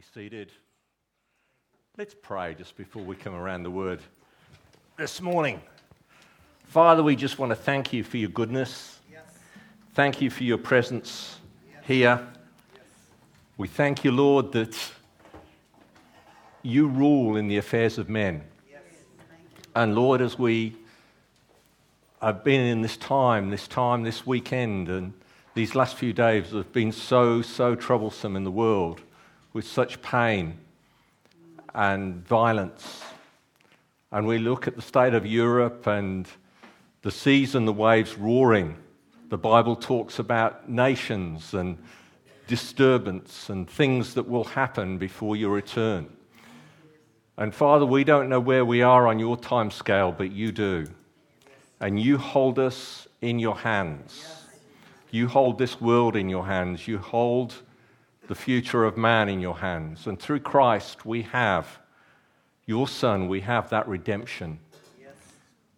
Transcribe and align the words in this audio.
be 0.00 0.06
seated. 0.14 0.50
Let's 1.98 2.14
pray 2.14 2.54
just 2.54 2.74
before 2.74 3.02
we 3.02 3.16
come 3.16 3.34
around 3.34 3.64
the 3.64 3.70
word 3.70 4.00
this 4.96 5.20
morning. 5.20 5.60
Father, 6.64 7.02
we 7.02 7.14
just 7.14 7.38
want 7.38 7.50
to 7.50 7.56
thank 7.56 7.92
you 7.92 8.02
for 8.02 8.16
your 8.16 8.30
goodness. 8.30 8.98
Yes. 9.12 9.20
Thank 9.92 10.22
you 10.22 10.30
for 10.30 10.42
your 10.42 10.56
presence 10.56 11.38
yes. 11.70 11.84
here. 11.86 12.28
Yes. 12.74 12.84
We 13.58 13.68
thank 13.68 14.02
you, 14.02 14.12
Lord, 14.12 14.52
that 14.52 14.74
you 16.62 16.86
rule 16.86 17.36
in 17.36 17.48
the 17.48 17.58
affairs 17.58 17.98
of 17.98 18.08
men. 18.08 18.42
And 19.74 19.94
Lord, 19.94 20.22
as 20.22 20.38
we 20.38 20.76
have 22.22 22.42
been 22.42 22.62
in 22.62 22.80
this 22.80 22.96
time, 22.96 23.50
this 23.50 23.68
time, 23.68 24.02
this 24.02 24.26
weekend, 24.26 24.88
and 24.88 25.12
these 25.52 25.74
last 25.74 25.96
few 25.96 26.14
days 26.14 26.52
have 26.52 26.72
been 26.72 26.90
so, 26.90 27.42
so 27.42 27.74
troublesome 27.74 28.34
in 28.34 28.44
the 28.44 28.50
world 28.50 29.02
with 29.52 29.66
such 29.66 30.00
pain 30.02 30.58
and 31.74 32.26
violence. 32.26 33.02
And 34.12 34.26
we 34.26 34.38
look 34.38 34.66
at 34.66 34.76
the 34.76 34.82
state 34.82 35.14
of 35.14 35.24
Europe 35.24 35.86
and 35.86 36.28
the 37.02 37.10
seas 37.10 37.54
and 37.54 37.66
the 37.66 37.72
waves 37.72 38.18
roaring. 38.18 38.76
The 39.28 39.38
Bible 39.38 39.76
talks 39.76 40.18
about 40.18 40.68
nations 40.68 41.54
and 41.54 41.78
disturbance 42.46 43.48
and 43.48 43.70
things 43.70 44.14
that 44.14 44.28
will 44.28 44.44
happen 44.44 44.98
before 44.98 45.36
your 45.36 45.50
return. 45.50 46.08
And 47.36 47.54
Father, 47.54 47.86
we 47.86 48.04
don't 48.04 48.28
know 48.28 48.40
where 48.40 48.64
we 48.64 48.82
are 48.82 49.06
on 49.06 49.18
your 49.18 49.36
time 49.36 49.70
scale, 49.70 50.12
but 50.12 50.32
you 50.32 50.52
do. 50.52 50.86
And 51.80 51.98
you 51.98 52.18
hold 52.18 52.58
us 52.58 53.08
in 53.22 53.38
your 53.38 53.56
hands. 53.56 54.22
You 55.10 55.28
hold 55.28 55.58
this 55.58 55.80
world 55.80 56.16
in 56.16 56.28
your 56.28 56.44
hands. 56.44 56.86
You 56.86 56.98
hold 56.98 57.54
the 58.30 58.36
future 58.36 58.84
of 58.84 58.96
man 58.96 59.28
in 59.28 59.40
your 59.40 59.58
hands. 59.58 60.06
And 60.06 60.16
through 60.16 60.38
Christ, 60.38 61.04
we 61.04 61.22
have 61.22 61.80
your 62.64 62.86
Son, 62.86 63.26
we 63.26 63.40
have 63.40 63.70
that 63.70 63.88
redemption. 63.88 64.60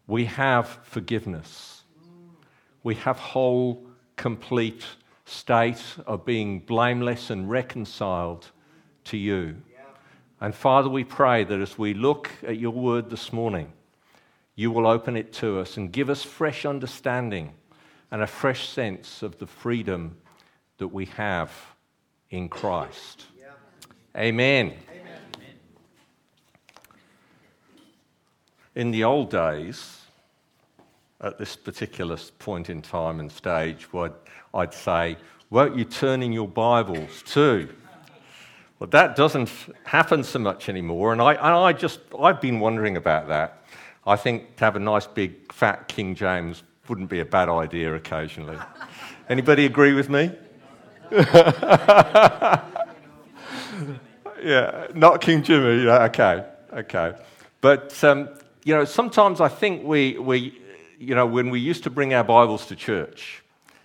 We 0.07 0.27
have 0.27 0.69
forgiveness. 0.83 1.85
We 2.83 2.97
have 2.97 3.19
whole, 3.19 3.87
complete 4.17 4.85
state 5.25 5.83
of 6.07 6.27
being 6.27 6.59
blameless 6.59 7.31
and 7.31 7.49
reconciled 7.49 8.51
to 9.05 9.17
you. 9.17 9.57
And 10.39 10.55
Father, 10.55 10.91
we 10.91 11.05
pray 11.05 11.45
that 11.45 11.59
as 11.59 11.79
we 11.79 11.95
look 11.95 12.29
at 12.47 12.59
your 12.59 12.73
word 12.73 13.09
this 13.09 13.33
morning, 13.33 13.73
you 14.57 14.71
will 14.71 14.87
open 14.87 15.17
it 15.17 15.33
to 15.35 15.59
us 15.59 15.79
and 15.79 15.91
give 15.91 16.11
us 16.11 16.23
fresh 16.23 16.67
understanding 16.67 17.55
and 18.11 18.21
a 18.21 18.27
fresh 18.27 18.69
sense 18.69 19.23
of 19.23 19.39
the 19.39 19.47
freedom 19.47 20.19
that 20.77 20.89
we 20.89 21.07
have 21.07 21.72
in 22.33 22.49
Christ. 22.49 23.27
Amen. 24.17 24.73
In 28.75 28.91
the 28.91 29.05
old 29.05 29.31
days, 29.31 30.01
at 31.21 31.39
this 31.39 31.55
particular 31.55 32.17
point 32.39 32.71
in 32.71 32.83
time 32.83 33.21
and 33.21 33.31
stage, 33.31 33.87
I'd 34.55 34.75
say, 34.75 35.19
won't 35.51 35.77
you 35.77 35.85
turn 35.85 36.23
in 36.23 36.33
your 36.33 36.49
Bibles 36.49 37.23
too? 37.23 37.69
Well, 38.79 38.89
that 38.91 39.15
doesn't 39.15 39.51
happen 39.85 40.25
so 40.25 40.39
much 40.39 40.69
anymore, 40.69 41.13
and 41.13 41.21
I, 41.21 41.35
and 41.35 41.43
I 41.43 41.73
just, 41.75 42.01
I've 42.19 42.41
been 42.41 42.59
wondering 42.59 42.97
about 42.97 43.29
that. 43.29 43.63
I 44.07 44.17
think 44.17 44.57
to 44.57 44.65
have 44.65 44.75
a 44.75 44.81
nice 44.81 45.07
big 45.07 45.53
fat 45.53 45.87
King 45.87 46.15
James 46.15 46.63
wouldn't 46.89 47.11
be 47.11 47.21
a 47.21 47.25
bad 47.25 47.49
idea 47.49 47.95
occasionally. 47.95 48.59
Anybody 49.29 49.67
agree 49.67 49.93
with 49.93 50.09
me? 50.09 50.33
yeah, 54.43 54.87
not 54.95 55.21
King 55.21 55.43
Jimmy. 55.43 55.87
okay, 55.87 56.47
okay. 56.73 57.13
But, 57.61 58.03
um, 58.03 58.31
you 58.65 58.75
know, 58.75 58.87
sometimes 58.87 59.43
I 59.43 59.49
think 59.49 59.85
we, 59.85 60.17
we, 60.19 60.59
you 60.99 61.15
know, 61.15 61.27
when 61.27 61.51
we 61.51 61.61
used 61.61 61.83
to 61.83 61.91
bring 61.91 62.15
our 62.15 62.25
Bibles 62.25 62.65
to 62.69 62.77
church, 62.77 63.43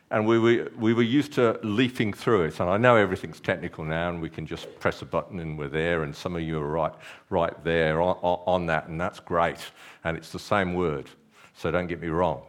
and 0.10 0.26
we 0.26 0.40
were, 0.40 0.72
we 0.78 0.94
were 0.94 1.04
used 1.04 1.34
to 1.34 1.60
leafing 1.64 2.14
through 2.14 2.44
it. 2.44 2.62
And 2.62 2.70
I 2.70 2.78
know 2.78 2.96
everything's 2.96 3.42
technical 3.42 3.84
now, 3.84 4.08
and 4.10 4.22
we 4.22 4.30
can 4.30 4.48
just 4.48 4.80
press 4.80 5.02
a 5.02 5.06
button 5.06 5.42
and 5.42 5.58
we're 5.58 5.68
there. 5.68 6.04
And 6.04 6.16
some 6.16 6.34
of 6.34 6.42
you 6.42 6.60
are 6.60 6.68
right, 6.68 6.94
right 7.30 7.64
there 7.66 8.02
on, 8.02 8.16
on 8.22 8.66
that, 8.68 8.88
and 8.88 9.02
that's 9.02 9.20
great. 9.20 9.58
And 10.06 10.16
it's 10.16 10.32
the 10.32 10.40
same 10.40 10.76
word, 10.76 11.10
so 11.58 11.72
don't 11.72 11.88
get 11.88 12.02
me 12.02 12.08
wrong. 12.08 12.44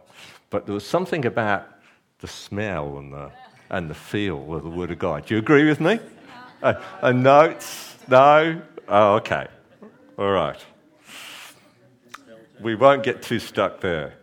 But 0.49 0.65
there 0.65 0.73
was 0.73 0.87
something 0.87 1.25
about 1.25 1.67
the 2.19 2.27
smell 2.27 2.97
and 2.97 3.11
the, 3.11 3.29
and 3.69 3.89
the 3.89 3.95
feel 3.95 4.53
of 4.53 4.63
the 4.63 4.69
Word 4.69 4.91
of 4.91 4.99
God. 4.99 5.25
Do 5.25 5.35
you 5.35 5.39
agree 5.39 5.67
with 5.67 5.79
me? 5.79 5.99
A, 6.61 6.81
a 7.01 7.13
notes? 7.13 7.95
No? 8.07 8.61
Oh, 8.87 9.15
okay. 9.15 9.47
All 10.17 10.31
right. 10.31 10.59
We 12.59 12.75
won't 12.75 13.03
get 13.03 13.21
too 13.21 13.39
stuck 13.39 13.79
there. 13.79 14.15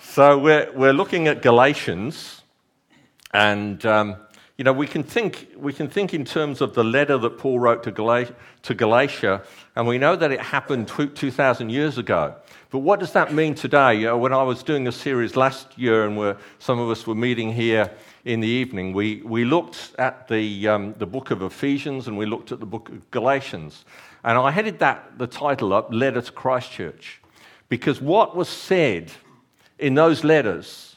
So 0.00 0.38
we're, 0.38 0.70
we're 0.72 0.92
looking 0.92 1.28
at 1.28 1.42
Galatians, 1.42 2.42
and 3.32 3.84
um, 3.86 4.16
you 4.58 4.64
know 4.64 4.72
we 4.72 4.86
can 4.86 5.02
think 5.02 5.48
we 5.56 5.72
can 5.72 5.88
think 5.88 6.12
in 6.12 6.24
terms 6.24 6.60
of 6.60 6.74
the 6.74 6.84
letter 6.84 7.16
that 7.18 7.38
Paul 7.38 7.60
wrote 7.60 7.82
to, 7.84 7.92
Gal- 7.92 8.26
to 8.62 8.74
Galatia, 8.74 9.42
and 9.76 9.86
we 9.86 9.98
know 9.98 10.16
that 10.16 10.32
it 10.32 10.40
happened 10.40 10.88
two 10.88 11.30
thousand 11.30 11.70
years 11.70 11.98
ago. 11.98 12.34
But 12.70 12.80
what 12.80 13.00
does 13.00 13.12
that 13.12 13.32
mean 13.32 13.54
today? 13.54 13.94
You 13.94 14.06
know, 14.06 14.18
when 14.18 14.32
I 14.32 14.42
was 14.42 14.62
doing 14.62 14.88
a 14.88 14.92
series 14.92 15.36
last 15.36 15.78
year, 15.78 16.04
and 16.04 16.16
where 16.16 16.36
some 16.58 16.78
of 16.78 16.90
us 16.90 17.06
were 17.06 17.14
meeting 17.14 17.52
here 17.52 17.90
in 18.24 18.40
the 18.40 18.48
evening, 18.48 18.92
we, 18.92 19.20
we 19.22 19.44
looked 19.44 19.92
at 19.98 20.28
the, 20.28 20.68
um, 20.68 20.94
the 20.98 21.06
book 21.06 21.30
of 21.30 21.42
Ephesians 21.42 22.06
and 22.06 22.16
we 22.16 22.26
looked 22.26 22.52
at 22.52 22.60
the 22.60 22.66
book 22.66 22.88
of 22.88 23.10
Galatians. 23.10 23.84
And 24.22 24.38
I 24.38 24.50
headed 24.50 24.78
that, 24.78 25.18
the 25.18 25.26
title 25.26 25.72
up, 25.72 25.92
Letter 25.92 26.22
to 26.22 26.32
Christchurch, 26.32 27.20
because 27.68 28.00
what 28.00 28.36
was 28.36 28.48
said 28.48 29.10
in 29.78 29.94
those 29.94 30.22
letters 30.22 30.96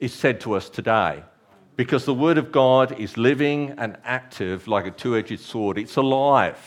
is 0.00 0.12
said 0.12 0.40
to 0.42 0.54
us 0.54 0.68
today. 0.68 1.22
Because 1.76 2.04
the 2.04 2.14
Word 2.14 2.38
of 2.38 2.52
God 2.52 2.98
is 2.98 3.16
living 3.16 3.74
and 3.78 3.98
active 4.04 4.66
like 4.66 4.86
a 4.86 4.90
two 4.90 5.16
edged 5.16 5.40
sword. 5.40 5.78
It's 5.78 5.96
alive. 5.96 6.58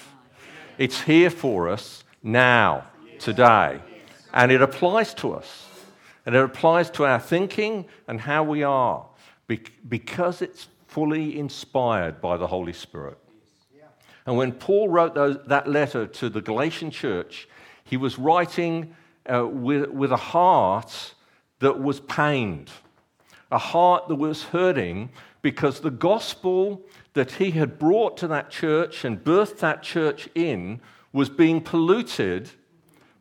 It's 0.77 1.01
here 1.01 1.29
for 1.29 1.67
us 1.67 2.03
now, 2.21 2.85
today. 3.17 3.81
And 4.33 4.51
it 4.51 4.61
applies 4.61 5.13
to 5.15 5.33
us. 5.33 5.67
And 6.25 6.35
it 6.35 6.43
applies 6.43 6.91
to 6.91 7.05
our 7.05 7.19
thinking 7.19 7.85
and 8.07 8.21
how 8.21 8.43
we 8.43 8.61
are 8.61 9.08
because 9.87 10.41
it's 10.41 10.67
fully 10.87 11.37
inspired 11.37 12.21
by 12.21 12.37
the 12.37 12.47
Holy 12.47 12.73
Spirit. 12.73 13.17
And 14.25 14.37
when 14.37 14.51
Paul 14.51 14.89
wrote 14.89 15.15
those, 15.15 15.37
that 15.47 15.67
letter 15.67 16.05
to 16.05 16.29
the 16.29 16.41
Galatian 16.41 16.91
church, 16.91 17.47
he 17.83 17.97
was 17.97 18.19
writing 18.19 18.95
uh, 19.31 19.47
with, 19.47 19.89
with 19.89 20.11
a 20.11 20.17
heart 20.17 21.15
that 21.59 21.81
was 21.81 21.99
pained, 22.01 22.69
a 23.51 23.57
heart 23.57 24.07
that 24.07 24.15
was 24.15 24.43
hurting 24.43 25.09
because 25.41 25.79
the 25.79 25.89
gospel 25.91 26.85
that 27.13 27.31
he 27.33 27.51
had 27.51 27.79
brought 27.79 28.17
to 28.17 28.27
that 28.27 28.51
church 28.51 29.03
and 29.03 29.23
birthed 29.23 29.59
that 29.59 29.81
church 29.81 30.29
in 30.35 30.79
was 31.11 31.29
being 31.29 31.59
polluted 31.59 32.51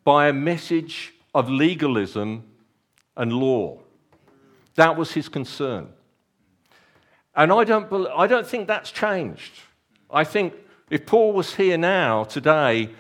by 0.04 0.28
a 0.28 0.32
message 0.32 1.14
of 1.34 1.48
legalism 1.48 2.44
and 3.16 3.32
law. 3.32 3.78
That 4.74 4.96
was 4.96 5.12
his 5.12 5.28
concern. 5.28 5.88
And 7.38 7.52
I 7.52 7.62
don't, 7.62 7.90
I 8.08 8.26
don't 8.26 8.46
think 8.46 8.66
that's 8.66 8.90
changed. 8.90 9.52
I 10.10 10.24
think 10.24 10.54
if 10.90 11.06
Paul 11.06 11.32
was 11.32 11.54
here 11.54 11.78
now, 11.78 12.24
today, 12.24 12.90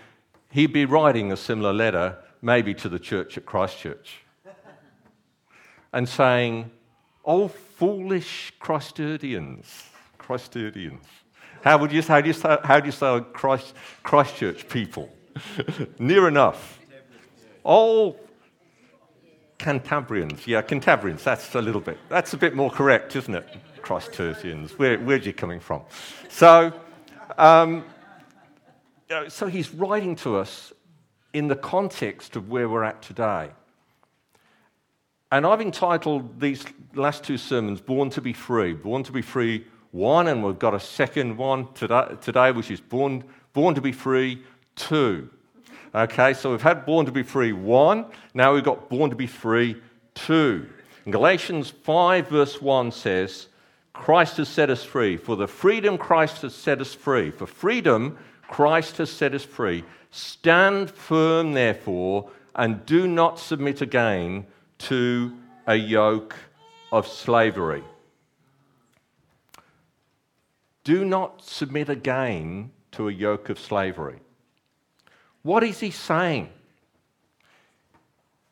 he'd 0.52 0.72
be 0.72 0.84
writing 0.84 1.32
a 1.32 1.36
similar 1.36 1.72
letter, 1.72 2.16
maybe 2.40 2.72
to 2.74 2.88
the 2.88 3.00
church 3.00 3.36
at 3.36 3.44
Christchurch, 3.44 4.18
and 5.92 6.08
saying, 6.08 6.70
Oh, 7.24 7.48
foolish 7.48 8.52
Christians, 8.60 9.86
Christians. 10.18 11.04
How, 11.64 11.76
would 11.78 11.90
you, 11.90 12.00
how, 12.02 12.20
do 12.20 12.28
you 12.28 12.32
say, 12.32 12.58
how 12.62 12.78
do 12.78 12.86
you 12.86 12.92
say 12.92 13.20
Christ, 13.32 13.74
Christchurch 14.04 14.68
people? 14.68 15.12
Near 15.98 16.28
enough. 16.28 16.78
Oh, 17.64 18.14
Cantabrians. 19.58 20.46
Yeah, 20.46 20.62
Cantabrians. 20.62 21.24
That's 21.24 21.56
a 21.56 21.60
little 21.60 21.80
bit, 21.80 21.98
that's 22.08 22.34
a 22.34 22.36
bit 22.36 22.54
more 22.54 22.70
correct, 22.70 23.16
isn't 23.16 23.34
it? 23.34 23.48
Christchurchians. 23.88 24.72
Where, 24.72 24.98
where's 24.98 25.24
you 25.24 25.32
coming 25.32 25.60
from? 25.60 25.80
So, 26.28 26.74
um, 27.38 27.86
so 29.28 29.46
he's 29.46 29.72
writing 29.72 30.14
to 30.16 30.36
us 30.36 30.74
in 31.32 31.48
the 31.48 31.56
context 31.56 32.36
of 32.36 32.50
where 32.50 32.68
we're 32.68 32.84
at 32.84 33.00
today. 33.00 33.48
And 35.32 35.46
I've 35.46 35.62
entitled 35.62 36.38
these 36.38 36.66
last 36.94 37.24
two 37.24 37.38
sermons, 37.38 37.80
Born 37.80 38.10
to 38.10 38.20
be 38.20 38.34
Free. 38.34 38.74
Born 38.74 39.04
to 39.04 39.12
be 39.12 39.22
Free 39.22 39.66
1, 39.92 40.28
and 40.28 40.44
we've 40.44 40.58
got 40.58 40.74
a 40.74 40.80
second 40.80 41.38
one 41.38 41.72
today, 41.72 42.08
today 42.20 42.52
which 42.52 42.70
is 42.70 42.82
Born, 42.82 43.24
Born 43.54 43.74
to 43.74 43.80
be 43.80 43.92
Free 43.92 44.42
2. 44.76 45.30
Okay, 45.94 46.34
so 46.34 46.50
we've 46.50 46.60
had 46.60 46.84
Born 46.84 47.06
to 47.06 47.12
be 47.12 47.22
Free 47.22 47.54
1, 47.54 48.04
now 48.34 48.52
we've 48.52 48.64
got 48.64 48.90
Born 48.90 49.08
to 49.08 49.16
be 49.16 49.26
Free 49.26 49.80
2. 50.14 50.68
In 51.06 51.12
Galatians 51.12 51.70
5, 51.70 52.28
verse 52.28 52.60
1 52.60 52.92
says, 52.92 53.48
Christ 53.98 54.36
has 54.36 54.48
set 54.48 54.70
us 54.70 54.84
free. 54.84 55.16
For 55.16 55.36
the 55.36 55.48
freedom 55.48 55.98
Christ 55.98 56.42
has 56.42 56.54
set 56.54 56.80
us 56.80 56.94
free. 56.94 57.30
For 57.30 57.46
freedom, 57.46 58.16
Christ 58.48 58.96
has 58.98 59.10
set 59.10 59.34
us 59.34 59.44
free. 59.44 59.84
Stand 60.10 60.90
firm, 60.90 61.52
therefore, 61.52 62.30
and 62.54 62.86
do 62.86 63.06
not 63.08 63.38
submit 63.38 63.82
again 63.82 64.46
to 64.78 65.36
a 65.66 65.74
yoke 65.74 66.36
of 66.92 67.06
slavery. 67.06 67.82
Do 70.84 71.04
not 71.04 71.42
submit 71.42 71.88
again 71.88 72.70
to 72.92 73.08
a 73.08 73.12
yoke 73.12 73.50
of 73.50 73.58
slavery. 73.58 74.20
What 75.42 75.64
is 75.64 75.80
he 75.80 75.90
saying? 75.90 76.50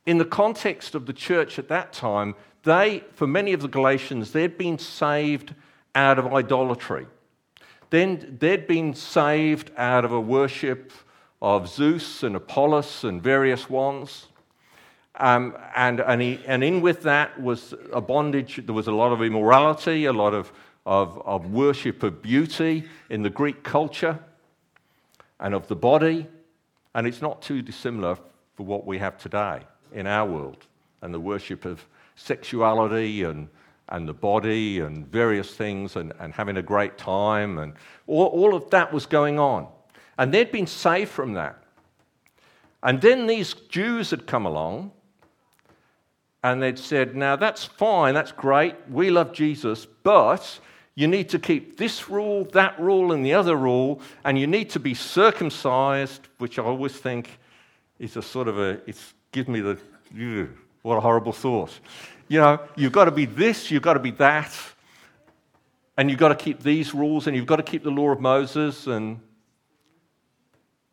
In 0.04 0.18
the 0.18 0.24
context 0.24 0.94
of 0.94 1.06
the 1.06 1.12
church 1.12 1.58
at 1.58 1.68
that 1.68 1.92
time, 1.92 2.34
they, 2.66 3.04
for 3.14 3.26
many 3.26 3.54
of 3.54 3.62
the 3.62 3.68
Galatians, 3.68 4.32
they'd 4.32 4.58
been 4.58 4.78
saved 4.78 5.54
out 5.94 6.18
of 6.18 6.34
idolatry. 6.34 7.06
Then 7.88 8.36
they'd 8.38 8.66
been 8.66 8.92
saved 8.92 9.70
out 9.78 10.04
of 10.04 10.12
a 10.12 10.20
worship 10.20 10.92
of 11.40 11.68
Zeus 11.68 12.22
and 12.22 12.36
Apollos 12.36 13.04
and 13.04 13.22
various 13.22 13.70
ones. 13.70 14.26
Um, 15.14 15.56
and, 15.74 16.00
and, 16.00 16.20
he, 16.20 16.40
and 16.46 16.62
in 16.62 16.82
with 16.82 17.02
that 17.04 17.40
was 17.40 17.72
a 17.92 18.00
bondage. 18.00 18.60
There 18.66 18.74
was 18.74 18.88
a 18.88 18.92
lot 18.92 19.12
of 19.12 19.22
immorality, 19.22 20.04
a 20.04 20.12
lot 20.12 20.34
of, 20.34 20.52
of, 20.84 21.22
of 21.24 21.52
worship 21.52 22.02
of 22.02 22.20
beauty 22.20 22.84
in 23.08 23.22
the 23.22 23.30
Greek 23.30 23.62
culture 23.62 24.18
and 25.38 25.54
of 25.54 25.68
the 25.68 25.76
body. 25.76 26.26
And 26.94 27.06
it's 27.06 27.22
not 27.22 27.40
too 27.42 27.62
dissimilar 27.62 28.18
for 28.56 28.66
what 28.66 28.84
we 28.84 28.98
have 28.98 29.16
today 29.18 29.60
in 29.92 30.06
our 30.06 30.28
world 30.28 30.66
and 31.00 31.14
the 31.14 31.20
worship 31.20 31.64
of 31.64 31.86
sexuality 32.16 33.22
and, 33.22 33.48
and 33.90 34.08
the 34.08 34.14
body 34.14 34.80
and 34.80 35.06
various 35.06 35.54
things 35.54 35.96
and, 35.96 36.12
and 36.18 36.32
having 36.32 36.56
a 36.56 36.62
great 36.62 36.98
time. 36.98 37.58
And 37.58 37.74
all, 38.06 38.26
all 38.26 38.54
of 38.54 38.68
that 38.70 38.92
was 38.92 39.06
going 39.06 39.38
on. 39.38 39.68
And 40.18 40.34
they'd 40.34 40.50
been 40.50 40.66
saved 40.66 41.10
from 41.10 41.34
that. 41.34 41.62
And 42.82 43.00
then 43.00 43.26
these 43.26 43.54
Jews 43.54 44.10
had 44.10 44.26
come 44.26 44.46
along 44.46 44.92
and 46.42 46.62
they'd 46.62 46.78
said, 46.78 47.16
Now 47.16 47.36
that's 47.36 47.64
fine, 47.64 48.14
that's 48.14 48.32
great, 48.32 48.76
we 48.88 49.10
love 49.10 49.32
Jesus, 49.32 49.86
but 50.02 50.60
you 50.94 51.08
need 51.08 51.28
to 51.30 51.38
keep 51.38 51.76
this 51.76 52.08
rule, 52.08 52.44
that 52.52 52.78
rule, 52.80 53.12
and 53.12 53.24
the 53.24 53.34
other 53.34 53.56
rule, 53.56 54.00
and 54.24 54.38
you 54.38 54.46
need 54.46 54.70
to 54.70 54.80
be 54.80 54.94
circumcised, 54.94 56.28
which 56.38 56.58
I 56.58 56.62
always 56.62 56.96
think 56.96 57.38
is 57.98 58.16
a 58.16 58.22
sort 58.22 58.48
of 58.48 58.58
a, 58.58 58.80
it's 58.86 59.14
give 59.32 59.48
me 59.48 59.60
the, 59.60 59.78
what 60.86 60.98
a 60.98 61.00
horrible 61.00 61.32
thought. 61.32 61.72
You 62.28 62.38
know, 62.38 62.60
you've 62.76 62.92
got 62.92 63.06
to 63.06 63.10
be 63.10 63.24
this, 63.24 63.72
you've 63.72 63.82
got 63.82 63.94
to 63.94 64.00
be 64.00 64.12
that, 64.12 64.56
and 65.96 66.08
you've 66.08 66.20
got 66.20 66.28
to 66.28 66.36
keep 66.36 66.62
these 66.62 66.94
rules, 66.94 67.26
and 67.26 67.36
you've 67.36 67.46
got 67.46 67.56
to 67.56 67.64
keep 67.64 67.82
the 67.82 67.90
law 67.90 68.10
of 68.10 68.20
Moses, 68.20 68.86
and, 68.86 69.18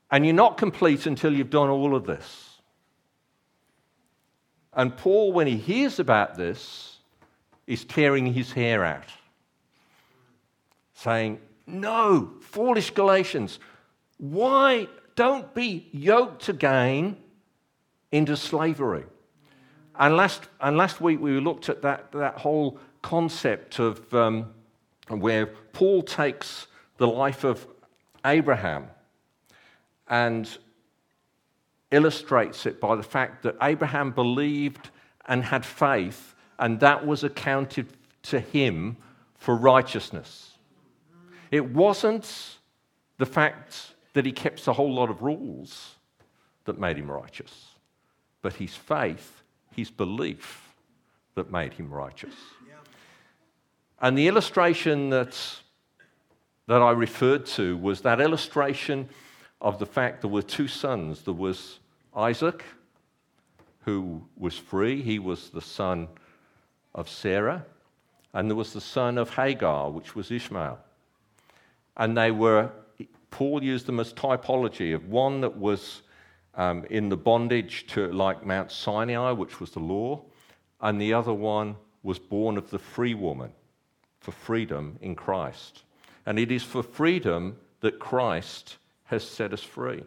and 0.09 0.25
you're 0.25 0.33
not 0.33 0.57
complete 0.57 1.05
until 1.05 1.31
you've 1.31 1.51
done 1.51 1.69
all 1.69 1.95
of 1.95 2.07
this. 2.07 2.59
And 4.73 4.97
Paul, 4.97 5.31
when 5.31 5.45
he 5.45 5.57
hears 5.57 5.99
about 5.99 6.35
this, 6.37 6.97
is 7.67 7.85
tearing 7.85 8.25
his 8.33 8.51
hair 8.51 8.83
out, 8.83 9.05
saying, 10.95 11.39
No, 11.67 12.31
foolish 12.41 12.89
Galatians, 12.89 13.59
why 14.17 14.87
don't 15.15 15.53
be 15.53 15.87
yoked 15.91 16.49
again 16.49 17.15
into 18.11 18.35
slavery? 18.35 19.05
And 19.99 20.17
last, 20.17 20.47
and 20.59 20.77
last 20.77 21.01
week 21.01 21.19
we 21.19 21.39
looked 21.39 21.69
at 21.69 21.81
that, 21.83 22.11
that 22.13 22.37
whole 22.37 22.79
concept 23.01 23.79
of 23.79 24.13
um, 24.13 24.53
where 25.07 25.47
Paul 25.73 26.01
takes 26.01 26.67
the 26.97 27.07
life 27.07 27.43
of 27.43 27.67
Abraham 28.25 28.87
and 30.07 30.57
illustrates 31.91 32.65
it 32.65 32.81
by 32.81 32.95
the 32.95 33.03
fact 33.03 33.43
that 33.43 33.55
Abraham 33.61 34.11
believed 34.11 34.89
and 35.27 35.43
had 35.43 35.65
faith, 35.65 36.35
and 36.59 36.79
that 36.79 37.05
was 37.05 37.23
accounted 37.23 37.87
to 38.23 38.39
him 38.39 38.97
for 39.35 39.55
righteousness. 39.55 40.57
It 41.51 41.69
wasn't 41.69 42.57
the 43.17 43.25
fact 43.25 43.93
that 44.13 44.25
he 44.25 44.31
kept 44.31 44.67
a 44.67 44.73
whole 44.73 44.93
lot 44.93 45.09
of 45.09 45.21
rules 45.21 45.95
that 46.65 46.79
made 46.79 46.97
him 46.97 47.11
righteous, 47.11 47.75
but 48.41 48.53
his 48.53 48.75
faith, 48.75 49.42
his 49.75 49.89
belief 49.89 50.73
that 51.35 51.51
made 51.51 51.73
him 51.73 51.89
righteous. 51.91 52.35
Yeah. 52.67 52.75
And 54.01 54.17
the 54.17 54.27
illustration 54.27 55.09
that, 55.09 55.37
that 56.67 56.81
I 56.81 56.91
referred 56.91 57.45
to 57.47 57.77
was 57.77 58.01
that 58.01 58.21
illustration 58.21 59.09
of 59.61 59.79
the 59.79 59.85
fact 59.85 60.21
there 60.21 60.29
were 60.29 60.41
two 60.41 60.67
sons. 60.67 61.23
There 61.23 61.33
was 61.33 61.79
Isaac, 62.15 62.63
who 63.85 64.21
was 64.37 64.57
free, 64.57 65.01
he 65.01 65.19
was 65.19 65.49
the 65.49 65.61
son 65.61 66.07
of 66.95 67.09
Sarah, 67.09 67.65
and 68.33 68.49
there 68.49 68.55
was 68.55 68.73
the 68.73 68.81
son 68.81 69.17
of 69.17 69.29
Hagar, 69.29 69.89
which 69.89 70.15
was 70.15 70.31
Ishmael. 70.31 70.79
And 71.97 72.17
they 72.17 72.31
were, 72.31 72.71
Paul 73.31 73.63
used 73.63 73.85
them 73.85 73.99
as 73.99 74.13
typology 74.13 74.93
of 74.93 75.07
one 75.07 75.41
that 75.41 75.57
was 75.57 76.01
um, 76.55 76.85
in 76.89 77.09
the 77.09 77.17
bondage 77.17 77.87
to 77.87 78.11
like 78.11 78.45
Mount 78.45 78.71
Sinai, 78.71 79.31
which 79.31 79.59
was 79.59 79.71
the 79.71 79.79
law, 79.79 80.21
and 80.81 81.01
the 81.01 81.13
other 81.13 81.33
one 81.33 81.75
was 82.03 82.19
born 82.19 82.57
of 82.57 82.69
the 82.69 82.79
free 82.79 83.13
woman 83.13 83.51
for 84.19 84.31
freedom 84.31 84.97
in 85.01 85.15
Christ. 85.15 85.83
And 86.25 86.37
it 86.37 86.51
is 86.51 86.63
for 86.63 86.83
freedom 86.83 87.57
that 87.81 87.99
Christ 87.99 88.77
has 89.05 89.27
set 89.27 89.53
us 89.53 89.63
free. 89.63 90.03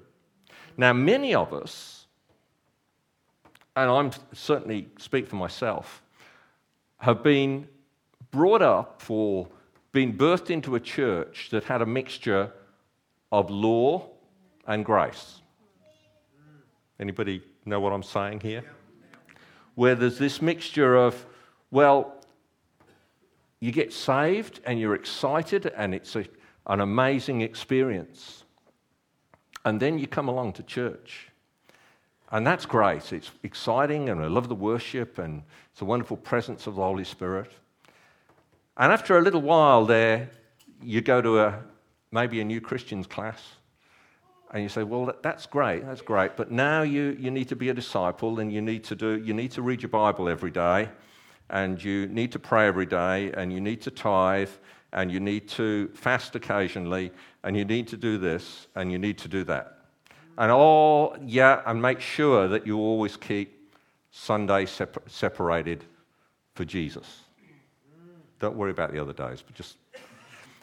Now, 0.76 0.92
many 0.92 1.34
of 1.34 1.52
us, 1.52 2.06
and 3.74 3.90
I'm 3.90 4.10
certainly 4.32 4.88
speak 4.98 5.26
for 5.26 5.36
myself, 5.36 6.02
have 6.98 7.22
been 7.22 7.68
brought 8.30 8.62
up 8.62 9.02
or 9.08 9.48
been 9.92 10.16
birthed 10.16 10.50
into 10.50 10.74
a 10.74 10.80
church 10.80 11.48
that 11.50 11.64
had 11.64 11.82
a 11.82 11.86
mixture 11.86 12.52
of 13.32 13.50
law 13.50 14.08
and 14.66 14.84
grace. 14.84 15.40
Anybody 16.98 17.42
know 17.64 17.80
what 17.80 17.92
I'm 17.92 18.02
saying 18.02 18.40
here? 18.40 18.64
Where 19.74 19.94
there's 19.94 20.18
this 20.18 20.40
mixture 20.40 20.96
of, 20.96 21.26
well, 21.70 22.14
you 23.60 23.72
get 23.72 23.92
saved 23.92 24.60
and 24.64 24.80
you're 24.80 24.94
excited 24.94 25.66
and 25.76 25.94
it's 25.94 26.16
a, 26.16 26.24
an 26.66 26.80
amazing 26.80 27.42
experience. 27.42 28.44
And 29.64 29.80
then 29.80 29.98
you 29.98 30.06
come 30.06 30.28
along 30.28 30.54
to 30.54 30.62
church 30.62 31.28
and 32.32 32.46
that's 32.46 32.66
great. 32.66 33.12
It's 33.12 33.30
exciting, 33.42 34.08
and 34.08 34.20
I 34.20 34.26
love 34.26 34.48
the 34.48 34.54
worship, 34.54 35.18
and 35.18 35.42
it's 35.70 35.80
a 35.80 35.84
wonderful 35.84 36.16
presence 36.16 36.66
of 36.66 36.74
the 36.74 36.82
Holy 36.82 37.04
Spirit. 37.04 37.52
And 38.76 38.92
after 38.92 39.16
a 39.16 39.22
little 39.22 39.42
while 39.42 39.86
there, 39.86 40.30
you 40.82 41.00
go 41.00 41.22
to 41.22 41.40
a 41.40 41.62
maybe 42.10 42.40
a 42.40 42.44
new 42.44 42.60
Christians 42.60 43.06
class, 43.06 43.42
and 44.56 44.62
you 44.62 44.70
say, 44.70 44.84
Well, 44.84 45.12
that's 45.20 45.44
great, 45.44 45.84
that's 45.84 46.00
great, 46.00 46.34
but 46.34 46.50
now 46.50 46.80
you, 46.80 47.14
you 47.20 47.30
need 47.30 47.46
to 47.48 47.56
be 47.56 47.68
a 47.68 47.74
disciple, 47.74 48.40
and 48.40 48.50
you 48.50 48.62
need 48.62 48.84
to 48.84 48.94
do 48.94 49.18
you 49.18 49.34
need 49.34 49.50
to 49.50 49.60
read 49.60 49.82
your 49.82 49.90
Bible 49.90 50.30
every 50.30 50.50
day, 50.50 50.88
and 51.50 51.82
you 51.84 52.06
need 52.06 52.32
to 52.32 52.38
pray 52.38 52.66
every 52.66 52.86
day, 52.86 53.32
and 53.32 53.52
you 53.52 53.60
need 53.60 53.82
to 53.82 53.90
tithe, 53.90 54.48
and 54.94 55.12
you 55.12 55.20
need 55.20 55.46
to 55.48 55.88
fast 55.88 56.36
occasionally, 56.36 57.12
and 57.44 57.54
you 57.54 57.66
need 57.66 57.86
to 57.88 57.98
do 57.98 58.16
this, 58.16 58.66
and 58.76 58.90
you 58.90 58.98
need 58.98 59.18
to 59.18 59.28
do 59.28 59.44
that. 59.44 59.76
And 60.38 60.50
oh, 60.50 61.14
yeah, 61.22 61.60
and 61.66 61.82
make 61.82 62.00
sure 62.00 62.48
that 62.48 62.66
you 62.66 62.78
always 62.78 63.14
keep 63.18 63.74
Sunday 64.10 64.64
separ- 64.64 65.02
separated 65.06 65.84
for 66.54 66.64
Jesus. 66.64 67.24
Don't 68.38 68.56
worry 68.56 68.70
about 68.70 68.90
the 68.90 69.02
other 69.02 69.12
days, 69.12 69.42
but 69.46 69.54
just. 69.54 69.76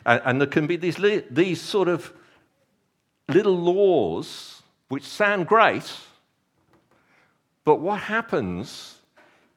And, 0.08 0.20
and 0.26 0.42
there 0.42 0.48
can 0.48 0.66
be 0.66 0.78
these, 0.78 0.98
these 1.30 1.62
sort 1.62 1.88
of 1.88 2.12
little 3.30 3.58
laws 3.58 4.62
which 4.90 5.04
sound 5.04 5.48
great, 5.48 5.92
but 7.64 7.80
what 7.80 8.00
happens 8.00 8.98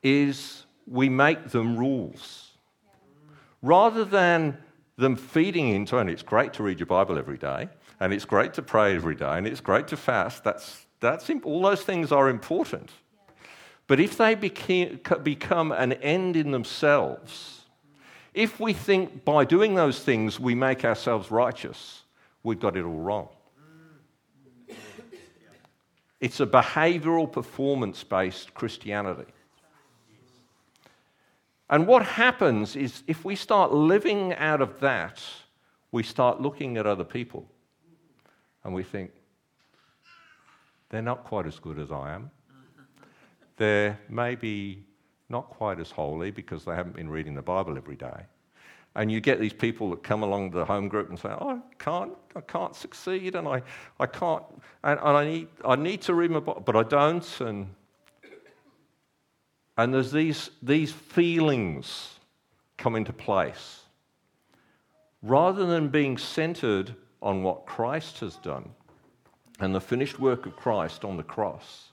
is 0.03 0.65
we 0.87 1.09
make 1.09 1.49
them 1.51 1.77
rules. 1.77 2.53
Rather 3.63 4.05
than 4.05 4.57
them 4.97 5.17
feeding 5.17 5.69
into, 5.69 5.99
and 5.99 6.09
it's 6.09 6.23
great 6.23 6.53
to 6.55 6.63
read 6.63 6.79
your 6.79 6.87
Bible 6.87 7.19
every 7.19 7.37
day, 7.37 7.69
and 8.01 8.13
it's 8.13 8.25
great 8.25 8.55
to 8.55 8.63
pray 8.63 8.95
every 8.95 9.15
day, 9.15 9.37
and 9.37 9.47
it's 9.47 9.61
great 9.61 9.89
to 9.89 9.97
fast. 9.97 10.45
That's, 10.45 10.87
that's, 11.01 11.29
all 11.43 11.63
those 11.63 11.83
things 11.83 12.13
are 12.13 12.29
important. 12.29 12.91
But 13.89 14.01
if 14.01 14.17
they 14.17 14.35
become 14.35 15.73
an 15.73 15.93
end 15.95 16.37
in 16.37 16.51
themselves, 16.51 17.63
if 18.35 18.59
we 18.59 18.73
think 18.73 19.25
by 19.25 19.45
doing 19.45 19.75
those 19.75 20.01
things 20.01 20.41
we 20.41 20.55
make 20.55 20.85
ourselves 20.85 21.31
righteous, 21.31 22.03
we've 22.43 22.59
got 22.59 22.77
it 22.77 22.85
all 22.85 22.99
wrong. 22.99 23.29
It's 26.21 26.41
a 26.41 26.47
behavioral 26.47 27.31
performance 27.31 28.03
based 28.03 28.55
Christianity. 28.55 29.31
And 31.69 31.87
what 31.87 32.05
happens 32.05 32.77
is 32.77 33.03
if 33.07 33.25
we 33.25 33.35
start 33.35 33.73
living 33.73 34.33
out 34.35 34.61
of 34.61 34.81
that, 34.81 35.23
we 35.91 36.03
start 36.03 36.41
looking 36.41 36.77
at 36.77 36.87
other 36.87 37.05
people 37.05 37.47
and 38.65 38.73
we 38.73 38.83
think, 38.83 39.11
they're 40.89 41.03
not 41.03 41.25
quite 41.25 41.47
as 41.47 41.59
good 41.59 41.79
as 41.79 41.91
I 41.91 42.15
am. 42.15 42.31
They're 43.57 43.99
maybe 44.09 44.85
not 45.29 45.51
quite 45.51 45.81
as 45.81 45.91
holy 45.91 46.31
because 46.31 46.65
they 46.65 46.75
haven't 46.75 46.95
been 46.95 47.09
reading 47.09 47.35
the 47.35 47.43
Bible 47.43 47.77
every 47.77 47.97
day. 47.97 48.27
And 48.97 49.13
you 49.13 49.21
get 49.21 49.39
these 49.39 49.53
people 49.53 49.91
that 49.91 50.03
come 50.03 50.23
along 50.23 50.51
the 50.51 50.65
home 50.65 50.89
group 50.89 51.11
and 51.11 51.19
say, 51.19 51.29
oh, 51.29 51.51
I 51.51 51.75
can't, 51.79 52.15
I 52.35 52.41
can't 52.41 52.75
succeed, 52.75 53.35
and 53.35 53.47
I, 53.47 53.63
I 54.01 54.07
can't, 54.07 54.43
and, 54.83 54.99
and 54.99 55.17
I, 55.17 55.25
need, 55.25 55.49
I 55.65 55.77
need 55.77 56.01
to 56.03 56.15
read 56.15 56.31
my 56.31 56.41
Bible, 56.41 56.63
but 56.65 56.75
I 56.75 56.83
don't. 56.83 57.41
And, 57.41 57.69
and 59.77 59.93
there's 59.93 60.13
these, 60.13 60.51
these 60.63 60.93
feelings 60.93 62.19
come 62.79 62.97
into 62.97 63.13
place. 63.13 63.83
Rather 65.23 65.67
than 65.67 65.89
being 65.89 66.17
centered 66.17 66.95
on 67.21 67.43
what 67.43 67.67
Christ 67.67 68.21
has 68.21 68.37
done 68.37 68.71
and 69.61 69.75
the 69.75 69.81
finished 69.81 70.19
work 70.19 70.47
of 70.47 70.57
Christ 70.57 71.05
on 71.05 71.19
the 71.19 71.23
cross, 71.23 71.93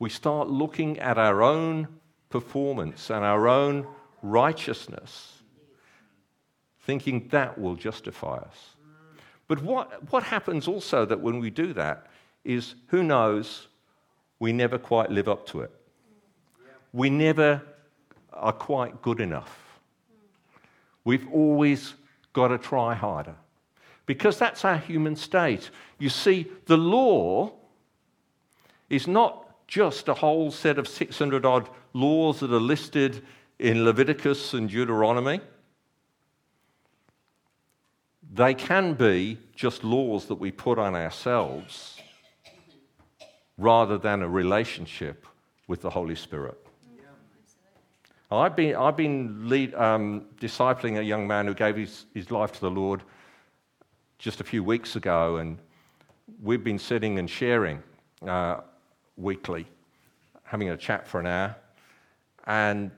we 0.00 0.10
start 0.10 0.48
looking 0.48 0.98
at 0.98 1.16
our 1.16 1.42
own 1.42 1.86
performance 2.28 3.10
and 3.10 3.24
our 3.24 3.46
own 3.46 3.86
righteousness, 4.22 5.33
thinking 6.86 7.28
that 7.30 7.58
will 7.58 7.74
justify 7.74 8.36
us. 8.36 8.74
But 9.48 9.62
what, 9.62 10.10
what 10.10 10.22
happens 10.22 10.68
also 10.68 11.04
that 11.04 11.20
when 11.20 11.38
we 11.38 11.50
do 11.50 11.72
that 11.74 12.06
is 12.44 12.74
who 12.88 13.02
knows, 13.02 13.68
we 14.38 14.52
never 14.52 14.78
quite 14.78 15.10
live 15.10 15.28
up 15.28 15.46
to 15.48 15.60
it. 15.60 15.70
We 16.92 17.10
never 17.10 17.62
are 18.32 18.52
quite 18.52 19.02
good 19.02 19.20
enough. 19.20 19.58
We've 21.04 21.28
always 21.30 21.94
got 22.32 22.48
to 22.48 22.58
try 22.58 22.94
harder 22.94 23.34
because 24.06 24.38
that's 24.38 24.64
our 24.64 24.78
human 24.78 25.16
state. 25.16 25.70
You 25.98 26.08
see, 26.08 26.46
the 26.66 26.76
law 26.76 27.52
is 28.90 29.06
not 29.06 29.66
just 29.66 30.08
a 30.08 30.14
whole 30.14 30.50
set 30.50 30.78
of 30.78 30.86
600 30.88 31.44
odd 31.44 31.68
laws 31.94 32.40
that 32.40 32.52
are 32.52 32.60
listed 32.60 33.24
in 33.58 33.84
Leviticus 33.84 34.54
and 34.54 34.68
Deuteronomy. 34.68 35.40
They 38.34 38.52
can 38.52 38.94
be 38.94 39.38
just 39.54 39.84
laws 39.84 40.26
that 40.26 40.34
we 40.34 40.50
put 40.50 40.76
on 40.76 40.96
ourselves 40.96 42.00
rather 43.56 43.96
than 43.96 44.22
a 44.22 44.28
relationship 44.28 45.24
with 45.68 45.82
the 45.82 45.90
Holy 45.90 46.16
Spirit. 46.16 46.58
I've 48.32 48.56
been, 48.56 48.74
I've 48.74 48.96
been 48.96 49.48
lead, 49.48 49.72
um, 49.74 50.24
discipling 50.40 50.98
a 50.98 51.04
young 51.04 51.28
man 51.28 51.46
who 51.46 51.54
gave 51.54 51.76
his, 51.76 52.06
his 52.12 52.32
life 52.32 52.50
to 52.54 52.60
the 52.60 52.70
Lord 52.70 53.02
just 54.18 54.40
a 54.40 54.44
few 54.44 54.64
weeks 54.64 54.96
ago, 54.96 55.36
and 55.36 55.56
we've 56.42 56.64
been 56.64 56.80
sitting 56.80 57.20
and 57.20 57.30
sharing 57.30 57.80
uh, 58.26 58.62
weekly, 59.16 59.64
having 60.42 60.70
a 60.70 60.76
chat 60.76 61.06
for 61.06 61.20
an 61.20 61.26
hour. 61.28 61.54
And 62.48 62.90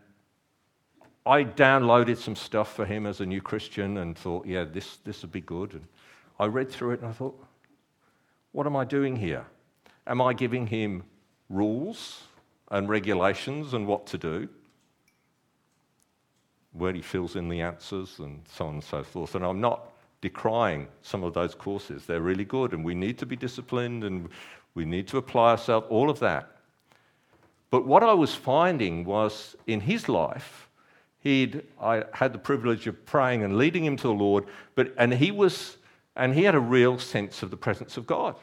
I 1.26 1.42
downloaded 1.42 2.18
some 2.18 2.37
stuff 2.37 2.73
for 2.73 2.85
him 2.85 3.04
as 3.04 3.21
a 3.21 3.26
new 3.26 3.42
Christian 3.42 3.97
and 3.99 4.16
thought, 4.16 4.47
yeah, 4.47 4.62
this, 4.64 4.99
this 4.99 5.23
would 5.23 5.33
be 5.33 5.40
good. 5.40 5.73
And 5.73 5.85
I 6.38 6.47
read 6.47 6.71
through 6.71 6.92
it 6.92 7.00
and 7.00 7.09
I 7.09 7.12
thought, 7.12 7.37
what 8.52 8.66
am 8.66 8.76
I 8.76 8.85
doing 8.85 9.16
here? 9.16 9.45
Am 10.06 10.23
I 10.23 10.33
giving 10.33 10.68
him 10.68 11.02
rules 11.50 12.23
and 12.71 12.88
regulations 12.88 13.75
and 13.75 13.88
what 13.88 14.06
to 14.06 14.18
do? 14.18 14.49
Where 16.73 16.92
he 16.92 17.02
fills 17.02 17.35
in 17.35 17.49
the 17.49 17.61
answers 17.61 18.21
and 18.21 18.42
so 18.49 18.68
on 18.68 18.75
and 18.75 18.85
so 18.85 19.02
forth. 19.02 19.35
And 19.35 19.45
I'm 19.45 19.61
not 19.61 19.90
decrying 20.21 20.87
some 21.02 21.25
of 21.25 21.35
those 21.35 21.56
courses. 21.56 22.06
They're 22.06 22.21
really 22.21 22.45
good 22.45 22.73
and 22.73 22.85
we 22.85 22.95
need 22.95 23.18
to 23.18 23.26
be 23.26 23.35
disciplined 23.35 24.04
and 24.04 24.28
we 24.75 24.85
need 24.85 25.09
to 25.09 25.18
apply 25.18 25.50
ourselves, 25.50 25.87
all 25.90 26.09
of 26.09 26.21
that. 26.21 26.56
But 27.71 27.85
what 27.85 28.04
I 28.04 28.12
was 28.12 28.33
finding 28.33 29.04
was 29.04 29.56
in 29.66 29.80
his 29.80 30.09
life, 30.09 30.65
he'd, 31.26 31.62
I 31.80 32.04
had 32.12 32.33
the 32.33 32.38
privilege 32.38 32.87
of 32.87 33.04
praying 33.04 33.42
and 33.42 33.59
leading 33.59 33.85
him 33.85 33.97
to 33.97 34.02
the 34.04 34.14
Lord, 34.14 34.45
but, 34.76 34.95
and, 34.97 35.12
he 35.12 35.33
was, 35.33 35.76
and 36.14 36.33
he 36.33 36.45
had 36.45 36.54
a 36.54 36.61
real 36.61 36.99
sense 36.99 37.42
of 37.42 37.50
the 37.50 37.56
presence 37.56 37.97
of 37.97 38.06
God. 38.06 38.37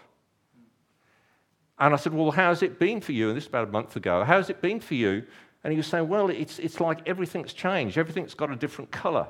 And 1.79 1.93
I 1.93 1.97
said, 1.97 2.13
Well, 2.13 2.31
how's 2.31 2.61
it 2.61 2.79
been 2.79 2.99
for 2.99 3.13
you? 3.13 3.29
And 3.29 3.37
this 3.37 3.45
is 3.45 3.47
about 3.47 3.69
a 3.69 3.71
month 3.71 3.95
ago. 3.95 4.23
How's 4.23 4.49
it 4.49 4.61
been 4.61 4.79
for 4.79 4.95
you? 4.95 5.23
And 5.63 5.71
he 5.71 5.77
was 5.77 5.87
saying, 5.87 6.07
Well, 6.09 6.29
it's, 6.29 6.59
it's 6.59 6.79
like 6.79 7.07
everything's 7.07 7.53
changed, 7.53 7.97
everything's 7.97 8.33
got 8.33 8.51
a 8.51 8.55
different 8.55 8.91
color. 8.91 9.27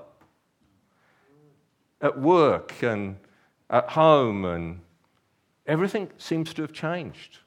At 2.01 2.19
work 2.19 2.83
and 2.83 3.17
at 3.69 3.89
home, 3.89 4.45
and 4.45 4.81
everything 5.67 6.10
seems 6.17 6.53
to 6.55 6.63
have 6.63 6.74
changed. 6.74 7.38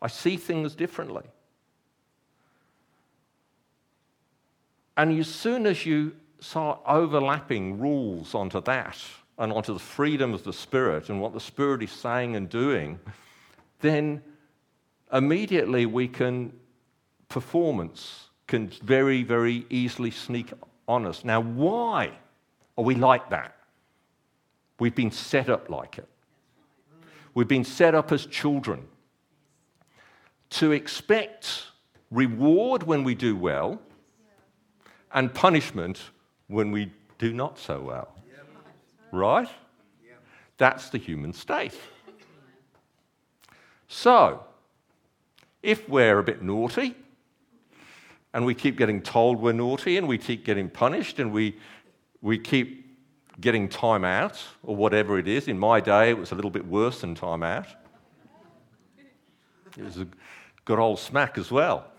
I 0.00 0.06
see 0.06 0.36
things 0.36 0.74
differently. 0.74 1.24
And 4.96 5.18
as 5.18 5.28
soon 5.28 5.66
as 5.66 5.86
you 5.86 6.12
start 6.40 6.80
overlapping 6.86 7.78
rules 7.78 8.34
onto 8.34 8.60
that 8.62 8.98
and 9.38 9.52
onto 9.52 9.72
the 9.72 9.78
freedom 9.78 10.34
of 10.34 10.44
the 10.44 10.52
Spirit 10.52 11.08
and 11.08 11.20
what 11.20 11.32
the 11.32 11.40
Spirit 11.40 11.82
is 11.82 11.90
saying 11.90 12.36
and 12.36 12.48
doing, 12.48 12.98
then 13.80 14.22
immediately 15.12 15.86
we 15.86 16.08
can, 16.08 16.52
performance 17.28 18.28
can 18.46 18.68
very, 18.82 19.22
very 19.22 19.64
easily 19.70 20.10
sneak 20.10 20.52
on 20.86 21.06
us. 21.06 21.24
Now, 21.24 21.40
why 21.40 22.12
are 22.76 22.84
we 22.84 22.94
like 22.94 23.30
that? 23.30 23.56
We've 24.78 24.94
been 24.94 25.10
set 25.10 25.48
up 25.48 25.70
like 25.70 25.98
it. 25.98 26.08
We've 27.34 27.48
been 27.48 27.64
set 27.64 27.94
up 27.94 28.12
as 28.12 28.26
children 28.26 28.86
to 30.50 30.72
expect 30.72 31.66
reward 32.10 32.82
when 32.82 33.04
we 33.04 33.14
do 33.14 33.34
well 33.34 33.80
and 35.14 35.32
punishment 35.32 36.00
when 36.48 36.70
we 36.70 36.92
do 37.18 37.32
not 37.32 37.58
so 37.58 37.80
well. 37.80 38.14
Right? 39.10 39.48
That's 40.58 40.90
the 40.90 40.98
human 40.98 41.32
state. 41.32 41.78
So, 43.88 44.44
if 45.62 45.88
we're 45.88 46.18
a 46.18 46.22
bit 46.22 46.42
naughty 46.42 46.94
and 48.32 48.46
we 48.46 48.54
keep 48.54 48.76
getting 48.76 49.02
told 49.02 49.40
we're 49.40 49.52
naughty 49.52 49.96
and 49.98 50.08
we 50.08 50.18
keep 50.18 50.44
getting 50.44 50.68
punished 50.68 51.18
and 51.18 51.32
we, 51.32 51.56
we 52.22 52.38
keep 52.38 52.96
getting 53.40 53.68
time 53.68 54.04
out 54.04 54.42
or 54.62 54.74
whatever 54.74 55.18
it 55.18 55.28
is, 55.28 55.48
in 55.48 55.58
my 55.58 55.80
day 55.80 56.10
it 56.10 56.18
was 56.18 56.32
a 56.32 56.34
little 56.34 56.50
bit 56.50 56.66
worse 56.66 57.00
than 57.02 57.14
time 57.14 57.42
out. 57.42 57.66
It 59.76 59.84
was 59.84 59.98
a 59.98 60.06
good 60.64 60.78
old 60.78 60.98
smack 60.98 61.38
as 61.38 61.50
well. 61.50 61.91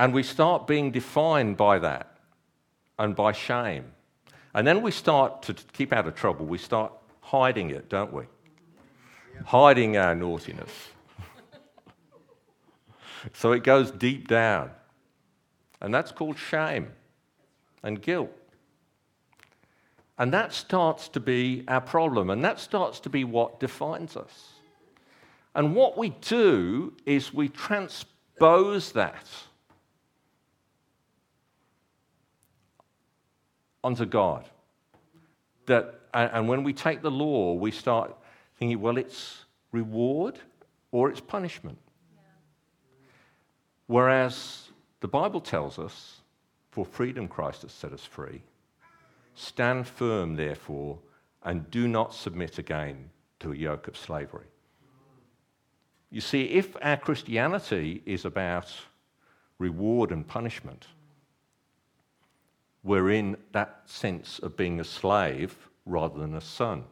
And 0.00 0.14
we 0.14 0.22
start 0.22 0.66
being 0.66 0.92
defined 0.92 1.58
by 1.58 1.78
that 1.78 2.16
and 2.98 3.14
by 3.14 3.32
shame. 3.32 3.92
And 4.54 4.66
then 4.66 4.80
we 4.80 4.92
start 4.92 5.42
to 5.42 5.52
keep 5.74 5.92
out 5.92 6.08
of 6.08 6.14
trouble, 6.14 6.46
we 6.46 6.56
start 6.56 6.90
hiding 7.20 7.68
it, 7.68 7.90
don't 7.90 8.10
we? 8.10 8.24
Hiding 9.44 9.98
our 9.98 10.14
naughtiness. 10.14 10.70
so 13.34 13.52
it 13.52 13.62
goes 13.62 13.90
deep 13.90 14.26
down. 14.26 14.70
And 15.82 15.92
that's 15.92 16.12
called 16.12 16.38
shame 16.38 16.92
and 17.82 18.00
guilt. 18.00 18.32
And 20.16 20.32
that 20.32 20.54
starts 20.54 21.08
to 21.08 21.20
be 21.20 21.62
our 21.68 21.82
problem, 21.82 22.30
and 22.30 22.42
that 22.42 22.58
starts 22.58 23.00
to 23.00 23.10
be 23.10 23.24
what 23.24 23.60
defines 23.60 24.16
us. 24.16 24.54
And 25.54 25.76
what 25.76 25.98
we 25.98 26.08
do 26.22 26.94
is 27.04 27.34
we 27.34 27.50
transpose 27.50 28.92
that 28.92 29.26
unto 33.82 34.04
God. 34.04 34.48
That, 35.66 36.00
and 36.12 36.48
when 36.48 36.64
we 36.64 36.72
take 36.72 37.02
the 37.02 37.10
law, 37.10 37.54
we 37.54 37.70
start 37.70 38.16
thinking, 38.58 38.80
well, 38.80 38.96
it's 38.96 39.44
reward 39.72 40.38
or 40.90 41.10
it's 41.10 41.20
punishment. 41.20 41.78
Yeah. 42.14 42.22
Whereas 43.86 44.68
the 45.00 45.08
Bible 45.08 45.40
tells 45.40 45.78
us, 45.78 46.20
for 46.70 46.84
freedom 46.84 47.28
Christ 47.28 47.62
has 47.62 47.72
set 47.72 47.92
us 47.92 48.04
free. 48.04 48.42
Stand 49.34 49.86
firm, 49.86 50.36
therefore, 50.36 50.98
and 51.42 51.70
do 51.70 51.88
not 51.88 52.14
submit 52.14 52.58
again 52.58 53.10
to 53.40 53.52
a 53.52 53.56
yoke 53.56 53.88
of 53.88 53.96
slavery. 53.96 54.46
You 56.10 56.20
see, 56.20 56.42
if 56.42 56.76
our 56.82 56.96
Christianity 56.96 58.02
is 58.04 58.24
about 58.24 58.72
reward 59.58 60.10
and 60.10 60.26
punishment, 60.26 60.86
we're 62.82 63.10
in 63.10 63.36
that 63.52 63.82
sense 63.86 64.38
of 64.38 64.56
being 64.56 64.80
a 64.80 64.84
slave 64.84 65.68
rather 65.86 66.18
than 66.18 66.34
a 66.34 66.40
son. 66.40 66.84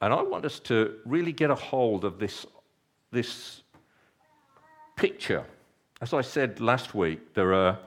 And 0.00 0.12
I 0.12 0.22
want 0.22 0.44
us 0.44 0.60
to 0.60 0.94
really 1.04 1.32
get 1.32 1.50
a 1.50 1.56
hold 1.56 2.04
of 2.04 2.18
this, 2.20 2.46
this 3.10 3.62
picture. 4.96 5.44
As 6.00 6.12
I 6.14 6.20
said 6.20 6.60
last 6.60 6.94
week, 6.94 7.34
there, 7.34 7.52
are, 7.52 7.78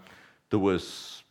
there 0.49 0.59
was 0.59 1.23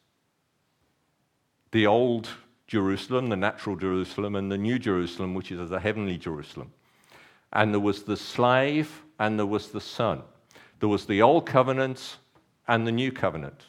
the 1.70 1.86
old 1.86 2.30
Jerusalem, 2.66 3.28
the 3.28 3.36
natural 3.36 3.76
Jerusalem, 3.76 4.36
and 4.36 4.50
the 4.50 4.56
new 4.56 4.78
Jerusalem, 4.78 5.34
which 5.34 5.52
is 5.52 5.68
the 5.68 5.80
heavenly 5.80 6.16
Jerusalem. 6.16 6.72
And 7.52 7.74
there 7.74 7.80
was 7.80 8.04
the 8.04 8.16
slave 8.16 9.02
and 9.18 9.38
there 9.38 9.46
was 9.46 9.68
the 9.68 9.80
son. 9.80 10.22
There 10.80 10.88
was 10.88 11.06
the 11.06 11.22
old 11.22 11.46
covenant 11.46 12.16
and 12.66 12.86
the 12.86 12.92
new 12.92 13.12
covenant. 13.12 13.64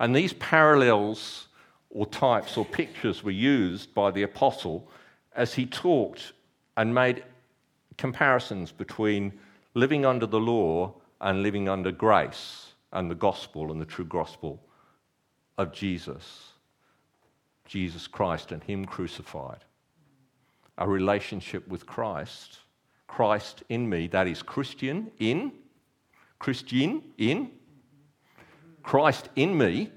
And 0.00 0.14
these 0.14 0.32
parallels 0.34 1.48
or 1.90 2.06
types 2.06 2.56
or 2.56 2.64
pictures 2.64 3.22
were 3.22 3.30
used 3.30 3.94
by 3.94 4.10
the 4.10 4.22
apostle 4.22 4.88
as 5.36 5.54
he 5.54 5.66
talked 5.66 6.32
and 6.76 6.94
made 6.94 7.24
comparisons 7.96 8.72
between 8.72 9.32
living 9.74 10.04
under 10.04 10.26
the 10.26 10.40
law 10.40 10.94
and 11.20 11.42
living 11.42 11.68
under 11.68 11.92
grace 11.92 12.72
and 12.92 13.10
the 13.10 13.14
gospel 13.14 13.70
and 13.70 13.80
the 13.80 13.86
true 13.86 14.04
gospel 14.04 14.62
of 15.58 15.72
Jesus. 15.72 16.52
Jesus 17.66 18.06
Christ 18.06 18.52
and 18.52 18.62
Him 18.62 18.84
crucified. 18.84 19.64
A 20.78 20.88
relationship 20.88 21.66
with 21.68 21.86
Christ. 21.86 22.58
Christ 23.06 23.62
in 23.68 23.88
me, 23.88 24.06
that 24.08 24.26
is 24.26 24.42
Christian 24.42 25.10
in, 25.18 25.52
Christian 26.44 27.02
in, 27.16 27.52
Christ 28.82 29.30
in 29.34 29.56
me, 29.56 29.90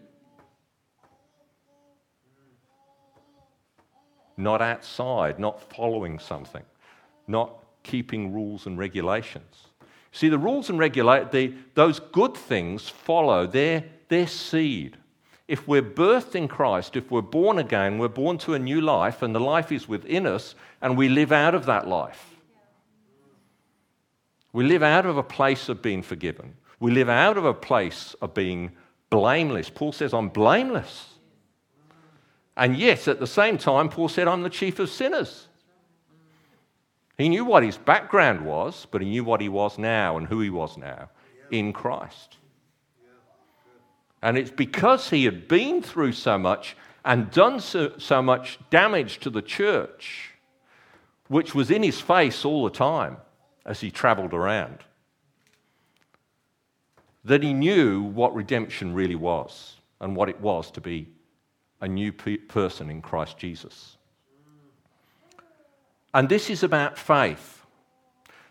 not 4.38 4.62
outside, 4.62 5.40
not 5.40 5.70
following 5.74 6.20
something, 6.20 6.64
not 7.28 7.54
keeping 7.84 8.34
rules 8.34 8.66
and 8.66 8.80
regulations. 8.80 9.68
See, 10.14 10.30
the 10.30 10.38
rules 10.38 10.70
and 10.70 10.80
regulate 10.80 11.76
those 11.76 12.00
good 12.00 12.36
things 12.36 12.88
follow 12.88 13.46
their, 13.46 13.84
their 14.08 14.26
seed. 14.26 14.96
If 15.50 15.68
we're 15.68 15.82
birthed 15.82 16.34
in 16.34 16.48
Christ, 16.48 16.96
if 16.96 17.12
we're 17.12 17.22
born 17.22 17.60
again, 17.60 17.98
we're 17.98 18.08
born 18.08 18.38
to 18.38 18.54
a 18.54 18.60
new 18.60 18.80
life, 18.80 19.22
and 19.22 19.36
the 19.36 19.42
life 19.42 19.70
is 19.74 19.90
within 19.90 20.26
us, 20.26 20.56
and 20.82 20.96
we 20.96 21.10
live 21.10 21.34
out 21.34 21.56
of 21.56 21.66
that 21.66 21.90
life. 21.90 22.37
We 24.58 24.66
live 24.66 24.82
out 24.82 25.06
of 25.06 25.18
a 25.18 25.24
place 25.24 25.70
of 25.70 25.84
being 25.84 26.02
forgiven. 26.02 26.56
We 26.80 26.90
live 26.90 27.10
out 27.10 27.38
of 27.38 27.46
a 27.46 27.54
place 27.54 28.16
of 28.24 28.34
being 28.34 28.72
blameless. 29.12 29.70
Paul 29.70 29.92
says, 29.92 30.16
I'm 30.16 30.30
blameless. 30.30 31.14
And 32.56 32.76
yet, 32.76 33.08
at 33.08 33.20
the 33.20 33.28
same 33.28 33.60
time, 33.60 33.88
Paul 33.88 34.10
said, 34.10 34.28
I'm 34.28 34.42
the 34.42 34.50
chief 34.50 34.80
of 34.80 34.90
sinners. 34.90 35.48
He 37.20 37.30
knew 37.30 37.46
what 37.46 37.62
his 37.62 37.78
background 37.78 38.48
was, 38.48 38.88
but 38.90 39.04
he 39.04 39.08
knew 39.08 39.24
what 39.24 39.42
he 39.42 39.48
was 39.48 39.78
now 39.78 40.18
and 40.18 40.26
who 40.26 40.42
he 40.42 40.50
was 40.50 40.76
now 40.76 41.12
in 41.52 41.72
Christ. 41.72 42.38
And 44.24 44.40
it's 44.40 44.50
because 44.50 45.12
he 45.12 45.26
had 45.26 45.48
been 45.48 45.84
through 45.84 46.14
so 46.14 46.40
much 46.40 46.76
and 47.06 47.30
done 47.30 47.60
so, 47.60 47.96
so 48.00 48.24
much 48.24 48.58
damage 48.72 49.20
to 49.20 49.30
the 49.30 49.44
church, 49.44 50.32
which 51.28 51.54
was 51.54 51.70
in 51.70 51.84
his 51.84 52.02
face 52.02 52.44
all 52.44 52.64
the 52.64 52.72
time 52.72 53.18
as 53.68 53.82
he 53.82 53.92
traveled 53.92 54.34
around, 54.34 54.80
that 57.24 57.44
he 57.44 57.54
knew 57.54 58.02
what 58.02 58.34
redemption 58.34 58.94
really 58.94 59.16
was 59.16 59.76
and 60.00 60.16
what 60.16 60.30
it 60.30 60.40
was 60.40 60.72
to 60.72 60.82
be 60.82 61.08
a 61.82 61.88
new 61.88 62.12
person 62.12 62.90
in 62.90 63.02
Christ 63.02 63.38
Jesus. 63.38 63.98
And 66.14 66.30
this 66.30 66.50
is 66.50 66.64
about 66.64 66.98
faith. 66.98 67.66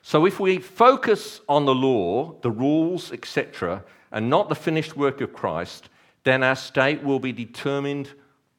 So 0.02 0.26
if 0.26 0.38
we 0.38 0.58
focus 0.58 1.40
on 1.48 1.64
the 1.64 1.74
law, 1.74 2.36
the 2.42 2.50
rules, 2.50 3.10
etc., 3.10 3.82
and 4.12 4.30
not 4.30 4.48
the 4.48 4.54
finished 4.54 4.96
work 4.96 5.20
of 5.20 5.32
Christ, 5.32 5.88
then 6.22 6.42
our 6.44 6.54
state 6.54 7.02
will 7.02 7.18
be 7.18 7.32
determined 7.32 8.12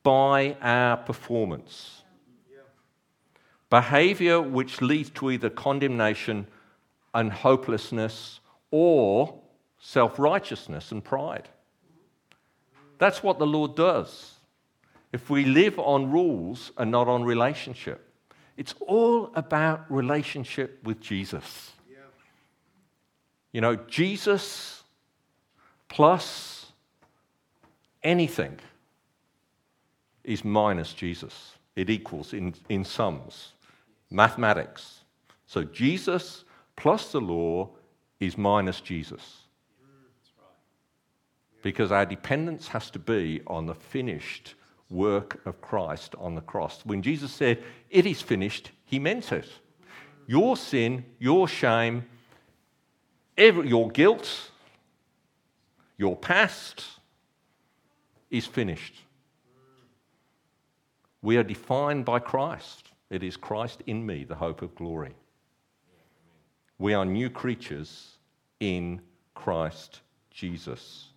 by 0.03 0.57
our 0.61 0.97
performance. 0.97 2.03
Behavior 3.69 4.41
which 4.41 4.81
leads 4.81 5.09
to 5.11 5.31
either 5.31 5.49
condemnation 5.49 6.47
and 7.13 7.31
hopelessness 7.31 8.39
or 8.71 9.39
self 9.79 10.17
righteousness 10.19 10.91
and 10.91 11.03
pride. 11.03 11.49
That's 12.97 13.21
what 13.21 13.39
the 13.39 13.45
Lord 13.45 13.75
does. 13.75 14.33
If 15.11 15.29
we 15.29 15.45
live 15.45 15.79
on 15.79 16.11
rules 16.11 16.71
and 16.77 16.91
not 16.91 17.07
on 17.07 17.23
relationship, 17.23 18.03
it's 18.57 18.73
all 18.81 19.31
about 19.35 19.89
relationship 19.91 20.79
with 20.83 20.99
Jesus. 20.99 21.71
Yeah. 21.89 21.97
You 23.53 23.61
know, 23.61 23.75
Jesus 23.75 24.83
plus 25.89 26.71
anything 28.03 28.59
is 30.23 30.43
minus 30.43 30.93
Jesus. 30.93 31.53
It 31.75 31.89
equals 31.89 32.33
in, 32.33 32.55
in 32.69 32.83
sums, 32.83 33.53
mathematics. 34.09 35.01
So 35.45 35.63
Jesus 35.63 36.43
plus 36.75 37.11
the 37.11 37.21
law 37.21 37.69
is 38.19 38.37
minus 38.37 38.81
Jesus. 38.81 39.43
Because 41.61 41.91
our 41.91 42.05
dependence 42.05 42.67
has 42.69 42.89
to 42.91 42.99
be 42.99 43.41
on 43.47 43.65
the 43.65 43.73
finished 43.73 44.55
work 44.89 45.41
of 45.45 45.59
Christ 45.61 46.15
on 46.17 46.35
the 46.35 46.41
cross. 46.41 46.85
When 46.85 47.01
Jesus 47.01 47.31
said, 47.31 47.61
It 47.89 48.05
is 48.05 48.21
finished, 48.21 48.71
he 48.85 48.99
meant 48.99 49.31
it. 49.31 49.49
Your 50.27 50.55
sin, 50.55 51.03
your 51.19 51.47
shame, 51.47 52.05
every, 53.37 53.67
your 53.67 53.89
guilt, 53.89 54.51
your 55.97 56.15
past 56.15 56.85
is 58.29 58.45
finished. 58.45 58.93
We 61.21 61.37
are 61.37 61.43
defined 61.43 62.05
by 62.05 62.19
Christ. 62.19 62.86
It 63.09 63.23
is 63.23 63.37
Christ 63.37 63.81
in 63.87 64.05
me, 64.05 64.23
the 64.23 64.35
hope 64.35 64.61
of 64.61 64.75
glory. 64.75 65.15
We 66.77 66.93
are 66.93 67.05
new 67.05 67.29
creatures 67.29 68.17
in 68.59 69.01
Christ 69.33 70.01
Jesus. 70.31 71.07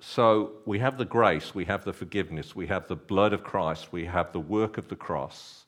So 0.00 0.52
we 0.66 0.78
have 0.78 0.98
the 0.98 1.04
grace, 1.04 1.54
we 1.54 1.64
have 1.64 1.84
the 1.84 1.92
forgiveness, 1.92 2.54
we 2.54 2.68
have 2.68 2.86
the 2.86 2.94
blood 2.94 3.32
of 3.32 3.42
Christ, 3.42 3.92
we 3.92 4.04
have 4.04 4.32
the 4.32 4.40
work 4.40 4.78
of 4.78 4.88
the 4.88 4.94
cross. 4.94 5.64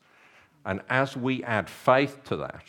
And 0.65 0.81
as 0.89 1.17
we 1.17 1.43
add 1.43 1.69
faith 1.69 2.23
to 2.25 2.37
that, 2.37 2.65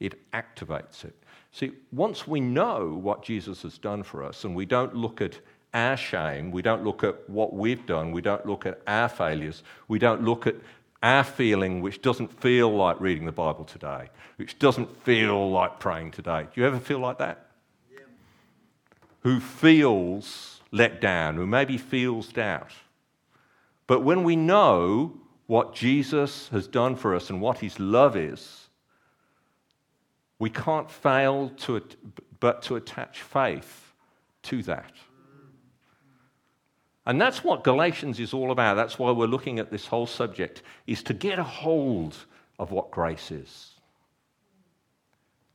it 0.00 0.30
activates 0.32 1.04
it. 1.04 1.14
See, 1.52 1.72
once 1.92 2.28
we 2.28 2.40
know 2.40 3.00
what 3.00 3.22
Jesus 3.22 3.62
has 3.62 3.78
done 3.78 4.02
for 4.02 4.22
us 4.22 4.44
and 4.44 4.54
we 4.54 4.66
don't 4.66 4.94
look 4.94 5.22
at 5.22 5.40
our 5.76 5.96
shame, 5.96 6.50
we 6.50 6.62
don't 6.62 6.82
look 6.82 7.04
at 7.04 7.28
what 7.28 7.52
we've 7.52 7.84
done, 7.86 8.10
we 8.10 8.22
don't 8.22 8.46
look 8.46 8.66
at 8.66 8.80
our 8.86 9.08
failures, 9.08 9.62
we 9.88 9.98
don't 9.98 10.22
look 10.22 10.46
at 10.46 10.56
our 11.02 11.22
feeling 11.22 11.82
which 11.82 12.00
doesn't 12.02 12.40
feel 12.40 12.74
like 12.74 13.00
reading 13.00 13.26
the 13.26 13.32
Bible 13.32 13.64
today, 13.64 14.08
which 14.36 14.58
doesn't 14.58 14.96
feel 15.04 15.50
like 15.50 15.78
praying 15.78 16.10
today. 16.10 16.46
Do 16.52 16.60
you 16.60 16.66
ever 16.66 16.80
feel 16.80 16.98
like 16.98 17.18
that? 17.18 17.46
Yeah. 17.92 18.00
Who 19.20 19.38
feels 19.38 20.56
let 20.72 21.00
down, 21.00 21.36
who 21.36 21.46
maybe 21.46 21.78
feels 21.78 22.28
doubt. 22.28 22.72
But 23.86 24.00
when 24.00 24.24
we 24.24 24.36
know 24.36 25.14
what 25.46 25.74
Jesus 25.74 26.48
has 26.48 26.66
done 26.66 26.96
for 26.96 27.14
us 27.14 27.30
and 27.30 27.40
what 27.40 27.58
his 27.58 27.78
love 27.78 28.16
is, 28.16 28.68
we 30.38 30.50
can't 30.50 30.90
fail 30.90 31.50
to, 31.58 31.82
but 32.40 32.62
to 32.62 32.76
attach 32.76 33.22
faith 33.22 33.92
to 34.42 34.62
that. 34.64 34.92
And 37.06 37.20
that's 37.20 37.44
what 37.44 37.62
Galatians 37.62 38.18
is 38.18 38.34
all 38.34 38.50
about. 38.50 38.74
That's 38.74 38.98
why 38.98 39.12
we're 39.12 39.26
looking 39.26 39.60
at 39.60 39.70
this 39.70 39.86
whole 39.86 40.06
subject, 40.06 40.62
is 40.86 41.02
to 41.04 41.14
get 41.14 41.38
a 41.38 41.44
hold 41.44 42.16
of 42.58 42.72
what 42.72 42.90
grace 42.90 43.30
is. 43.30 43.74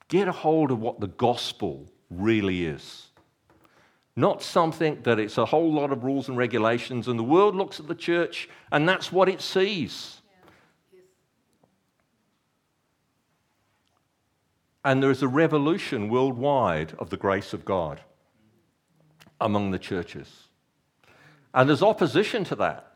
Get 0.07 0.27
a 0.27 0.31
hold 0.31 0.71
of 0.71 0.79
what 0.79 0.99
the 0.99 1.07
gospel 1.07 1.91
really 2.09 2.65
is. 2.65 3.07
Not 4.15 4.41
something 4.41 5.01
that 5.03 5.19
it's 5.19 5.37
a 5.37 5.45
whole 5.45 5.73
lot 5.73 5.91
of 5.91 6.03
rules 6.03 6.27
and 6.27 6.37
regulations, 6.37 7.07
and 7.07 7.17
the 7.17 7.23
world 7.23 7.55
looks 7.55 7.79
at 7.79 7.87
the 7.87 7.95
church 7.95 8.49
and 8.71 8.87
that's 8.87 9.11
what 9.11 9.29
it 9.29 9.41
sees. 9.41 10.21
And 14.83 15.01
there 15.01 15.11
is 15.11 15.21
a 15.21 15.27
revolution 15.27 16.09
worldwide 16.09 16.93
of 16.97 17.09
the 17.09 17.17
grace 17.17 17.53
of 17.53 17.63
God 17.65 18.01
among 19.39 19.71
the 19.71 19.79
churches. 19.79 20.47
And 21.53 21.67
there's 21.67 21.83
opposition 21.83 22.43
to 22.45 22.55
that. 22.55 22.93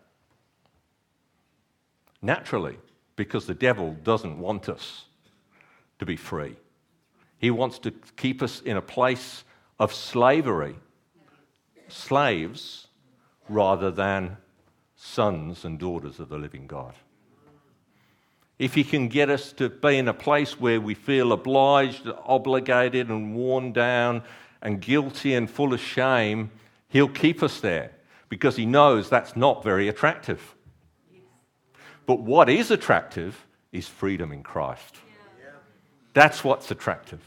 Naturally, 2.22 2.78
because 3.16 3.46
the 3.46 3.54
devil 3.54 3.96
doesn't 4.04 4.40
want 4.40 4.70
us 4.70 5.06
to 6.00 6.06
be 6.06 6.16
free. 6.16 6.56
He 7.38 7.52
wants 7.52 7.80
to 7.80 7.92
keep 7.92 8.42
us 8.42 8.62
in 8.62 8.78
a 8.78 8.82
place 8.82 9.44
of 9.80 9.94
slavery 9.94 10.76
slaves 11.88 12.88
rather 13.48 13.92
than 13.92 14.38
sons 14.96 15.66
and 15.66 15.78
daughters 15.78 16.20
of 16.20 16.30
the 16.30 16.38
living 16.38 16.66
God. 16.66 16.96
If 18.58 18.74
He 18.74 18.84
can 18.84 19.10
get 19.10 19.30
us 19.30 19.52
to 19.54 19.70
be 19.70 19.98
in 19.98 20.08
a 20.08 20.14
place 20.14 20.60
where 20.60 20.80
we 20.80 20.94
feel 20.94 21.32
obliged, 21.34 22.10
obligated, 22.26 23.10
and 23.10 23.36
worn 23.36 23.74
down, 23.74 24.24
and 24.62 24.82
guilty 24.82 25.36
and 25.36 25.50
full 25.50 25.74
of 25.74 25.80
shame, 25.82 26.50
He'll 26.88 27.10
keep 27.10 27.44
us 27.44 27.60
there 27.60 27.92
because 28.30 28.56
He 28.56 28.66
knows 28.66 29.10
that's 29.10 29.36
not 29.36 29.64
very 29.64 29.88
attractive. 29.88 30.56
But 32.06 32.22
what 32.22 32.50
is 32.50 32.72
attractive 32.72 33.46
is 33.72 33.88
freedom 33.88 34.32
in 34.32 34.44
Christ. 34.44 34.98
That's 36.14 36.44
what's 36.44 36.72
attractive. 36.72 37.22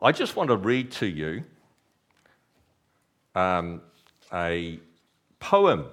I 0.00 0.12
just 0.12 0.36
want 0.36 0.50
to 0.50 0.56
read 0.56 0.92
to 0.92 1.06
you 1.06 1.42
um, 3.34 3.80
a 4.32 4.78
poem 5.40 5.86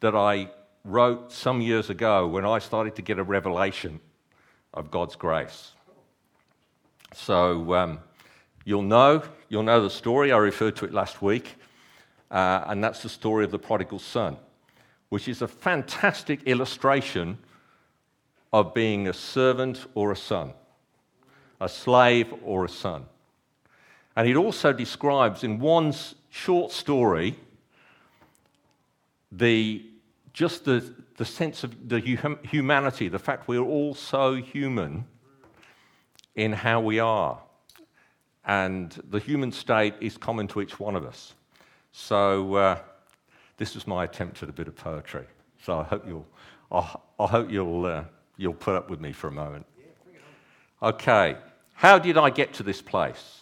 that 0.00 0.14
I 0.14 0.50
wrote 0.84 1.32
some 1.32 1.60
years 1.60 1.90
ago 1.90 2.26
when 2.26 2.44
I 2.44 2.58
started 2.58 2.94
to 2.96 3.02
get 3.02 3.18
a 3.18 3.22
revelation 3.22 4.00
of 4.72 4.90
God's 4.90 5.16
grace. 5.16 5.72
So 7.14 7.74
um, 7.74 7.98
you'll 8.64 8.82
know, 8.82 9.22
you'll 9.48 9.62
know 9.62 9.82
the 9.82 9.90
story. 9.90 10.32
I 10.32 10.38
referred 10.38 10.76
to 10.76 10.84
it 10.84 10.92
last 10.92 11.20
week, 11.20 11.56
uh, 12.30 12.64
and 12.66 12.82
that's 12.82 13.02
the 13.02 13.08
story 13.08 13.44
of 13.44 13.50
the 13.50 13.58
prodigal 13.58 13.98
son, 13.98 14.36
which 15.08 15.28
is 15.28 15.42
a 15.42 15.48
fantastic 15.48 16.42
illustration 16.44 17.38
of 18.52 18.74
being 18.74 19.08
a 19.08 19.12
servant 19.12 19.86
or 19.94 20.12
a 20.12 20.16
son, 20.16 20.52
a 21.60 21.68
slave 21.68 22.32
or 22.44 22.64
a 22.64 22.68
son. 22.68 23.04
And 24.16 24.28
it 24.28 24.36
also 24.36 24.72
describes 24.72 25.44
in 25.44 25.58
one 25.58 25.94
short 26.30 26.72
story 26.72 27.36
the 29.32 29.84
just 30.32 30.64
the, 30.64 30.94
the 31.16 31.24
sense 31.24 31.64
of 31.64 31.88
the 31.88 32.00
humanity, 32.44 33.08
the 33.08 33.18
fact 33.18 33.48
we're 33.48 33.60
all 33.60 33.94
so 33.94 34.34
human 34.34 35.04
in 36.36 36.52
how 36.52 36.80
we 36.80 37.00
are. 37.00 37.40
And 38.44 38.90
the 39.10 39.18
human 39.18 39.52
state 39.52 39.94
is 40.00 40.16
common 40.16 40.46
to 40.48 40.60
each 40.60 40.78
one 40.78 40.96
of 40.96 41.04
us. 41.04 41.34
So, 41.92 42.54
uh, 42.54 42.78
this 43.56 43.74
was 43.74 43.86
my 43.86 44.04
attempt 44.04 44.42
at 44.42 44.48
a 44.48 44.52
bit 44.52 44.68
of 44.68 44.76
poetry. 44.76 45.26
So, 45.62 45.78
I 45.78 45.84
hope 45.84 46.06
you'll, 46.06 46.26
I, 46.70 46.96
I 47.18 47.26
hope 47.26 47.50
you'll, 47.50 47.84
uh, 47.84 48.04
you'll 48.36 48.54
put 48.54 48.74
up 48.74 48.90
with 48.90 49.00
me 49.00 49.12
for 49.12 49.28
a 49.28 49.32
moment. 49.32 49.66
Okay, 50.82 51.36
how 51.74 51.98
did 51.98 52.16
I 52.16 52.30
get 52.30 52.54
to 52.54 52.62
this 52.62 52.80
place? 52.80 53.40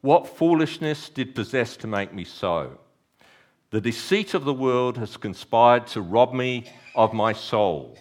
What 0.00 0.28
foolishness 0.28 1.08
did 1.08 1.34
possess 1.34 1.76
to 1.78 1.86
make 1.86 2.14
me 2.14 2.24
so? 2.24 2.78
The 3.70 3.80
deceit 3.80 4.32
of 4.32 4.44
the 4.44 4.54
world 4.54 4.96
has 4.96 5.16
conspired 5.16 5.86
to 5.88 6.00
rob 6.00 6.32
me 6.32 6.64
of 6.94 7.12
my 7.12 7.34
soul. 7.34 7.98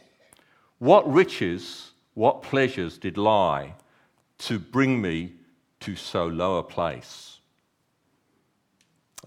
What 0.80 1.12
riches, 1.12 1.92
what 2.14 2.44
pleasures 2.44 2.98
did 2.98 3.18
lie 3.18 3.74
to 4.40 4.60
bring 4.60 5.02
me 5.02 5.34
to 5.82 5.96
so 5.96 6.28
low 6.28 6.60
a 6.60 6.64
place? 6.64 7.37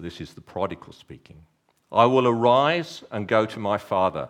This 0.01 0.21
is 0.21 0.35
the 0.35 0.41
prodigal 0.41 0.93
speaking. 0.93 1.43
I 1.93 2.07
will 2.07 2.27
arise 2.27 3.05
and 3.11 3.29
go 3.29 3.47
to 3.47 3.59
my 3.59 3.79
father, 3.79 4.29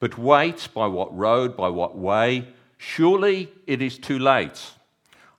but 0.00 0.18
wait 0.18 0.68
by 0.74 0.86
what 0.86 1.16
road, 1.16 1.56
by 1.56 1.68
what 1.68 1.96
way? 1.96 2.48
Surely 2.78 3.50
it 3.66 3.82
is 3.82 3.98
too 3.98 4.18
late. 4.18 4.72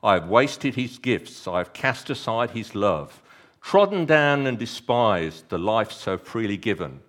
I 0.04 0.14
have 0.14 0.28
wasted 0.28 0.76
his 0.76 0.98
gifts, 0.98 1.48
I 1.48 1.58
have 1.60 1.74
cast 1.74 2.10
aside 2.10 2.52
his 2.52 2.76
love 2.76 3.22
trodden 3.66 4.06
down 4.06 4.46
and 4.46 4.60
despised 4.60 5.50
the 5.50 5.58
life 5.58 5.92
so 5.92 6.20
freely 6.20 6.56
given. 6.56 7.00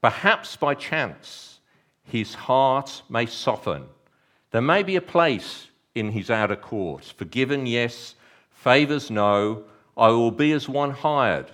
Perhaps 0.00 0.54
by 0.54 0.74
chance 0.74 1.58
his 2.04 2.34
heart 2.34 3.02
may 3.08 3.26
soften. 3.26 3.84
There 4.52 4.62
may 4.62 4.84
be 4.84 4.94
a 4.94 5.00
place 5.00 5.66
in 5.96 6.12
his 6.12 6.30
outer 6.30 6.54
court. 6.54 7.12
Forgiven, 7.16 7.66
yes. 7.66 8.14
Favours, 8.52 9.10
no. 9.10 9.64
I 9.96 10.10
will 10.10 10.30
be 10.30 10.52
as 10.52 10.68
one 10.68 10.92
hired. 10.92 11.50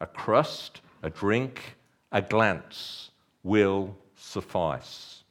A 0.00 0.06
crust, 0.06 0.80
a 1.02 1.10
drink, 1.10 1.76
a 2.12 2.22
glance 2.22 3.10
will 3.42 3.96
suffice. 4.16 5.22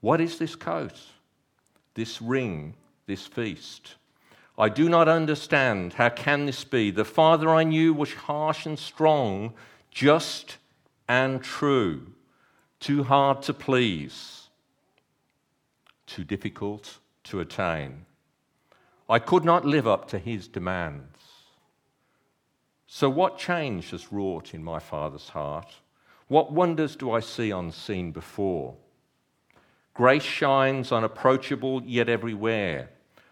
What 0.00 0.20
is 0.20 0.38
this 0.38 0.56
coat? 0.56 0.98
This 1.94 2.20
ring, 2.20 2.74
this 3.06 3.26
feast? 3.26 3.94
I 4.58 4.68
do 4.68 4.88
not 4.88 5.08
understand. 5.08 5.94
How 5.94 6.10
can 6.10 6.46
this 6.46 6.64
be? 6.64 6.90
The 6.90 7.04
father 7.04 7.50
I 7.50 7.64
knew 7.64 7.94
was 7.94 8.12
harsh 8.12 8.66
and 8.66 8.78
strong, 8.78 9.54
just 9.90 10.58
and 11.08 11.42
true, 11.42 12.12
too 12.80 13.04
hard 13.04 13.42
to 13.42 13.54
please, 13.54 14.48
too 16.06 16.24
difficult 16.24 16.98
to 17.24 17.40
attain. 17.40 18.06
I 19.08 19.18
could 19.18 19.44
not 19.44 19.64
live 19.64 19.86
up 19.86 20.08
to 20.08 20.18
his 20.18 20.48
demands. 20.48 21.11
So, 22.94 23.08
what 23.08 23.38
change 23.38 23.92
has 23.92 24.12
wrought 24.12 24.52
in 24.52 24.62
my 24.62 24.78
father's 24.78 25.30
heart? 25.30 25.76
What 26.28 26.52
wonders 26.52 26.94
do 26.94 27.10
I 27.10 27.20
see 27.20 27.50
unseen 27.50 28.12
before? 28.12 28.76
Grace 29.94 30.22
shines 30.22 30.92
unapproachable 30.92 31.82
yet 31.84 32.10
everywhere, 32.10 32.90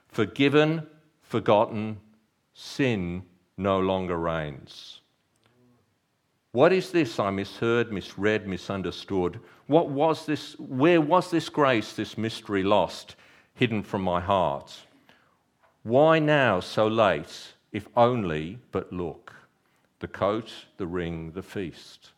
forgiven 0.08 0.86
forgotten, 1.20 2.00
sin 2.54 3.22
no 3.58 3.78
longer 3.78 4.16
reigns. 4.16 5.02
What 6.52 6.72
is 6.72 6.90
this 6.90 7.20
I 7.20 7.28
misheard, 7.28 7.92
misread, 7.92 8.48
misunderstood? 8.48 9.40
What 9.66 9.90
was 9.90 10.24
this? 10.24 10.58
Where 10.58 11.02
was 11.02 11.30
this 11.30 11.50
grace, 11.50 11.92
this 11.92 12.16
mystery 12.16 12.62
lost, 12.62 13.14
hidden 13.52 13.82
from 13.82 14.00
my 14.00 14.22
heart? 14.22 14.74
Why 15.82 16.18
now 16.18 16.60
so 16.60 16.88
late, 16.88 17.52
if 17.72 17.86
only 17.94 18.58
but 18.72 18.90
look? 18.90 19.34
The 20.00 20.08
coat, 20.08 20.52
the 20.76 20.86
ring, 20.86 21.32
the 21.32 21.42
feast. 21.42 22.10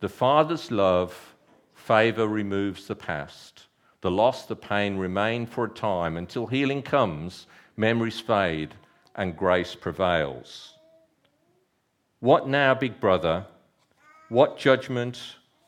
The 0.00 0.08
Father's 0.08 0.70
love, 0.70 1.34
favour 1.74 2.28
removes 2.28 2.86
the 2.86 2.96
past. 2.96 3.66
The 4.00 4.10
loss, 4.10 4.46
the 4.46 4.56
pain 4.56 4.96
remain 4.96 5.46
for 5.46 5.64
a 5.64 5.70
time 5.70 6.16
until 6.16 6.46
healing 6.46 6.82
comes 6.82 7.46
memories 7.76 8.20
fade, 8.20 8.74
and 9.16 9.36
grace 9.36 9.74
prevails. 9.74 10.74
What 12.20 12.48
now, 12.48 12.74
big 12.74 13.00
brother? 13.00 13.46
What 14.28 14.58
judgment, 14.58 15.20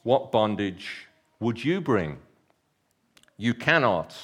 what 0.03 0.33
bondage 0.33 1.07
would 1.41 1.65
you 1.65 1.81
bring? 1.81 2.19
You 3.37 3.55
cannot, 3.55 4.17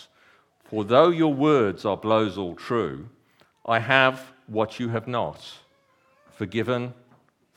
for 0.65 0.85
though 0.85 1.11
your 1.11 1.35
words 1.35 1.85
are 1.85 1.97
blows 1.97 2.39
all 2.39 2.55
true, 2.55 3.09
I 3.67 3.79
have 3.79 4.33
what 4.47 4.81
you 4.81 4.89
have 4.89 5.07
not 5.07 5.41
forgiven, 6.33 6.95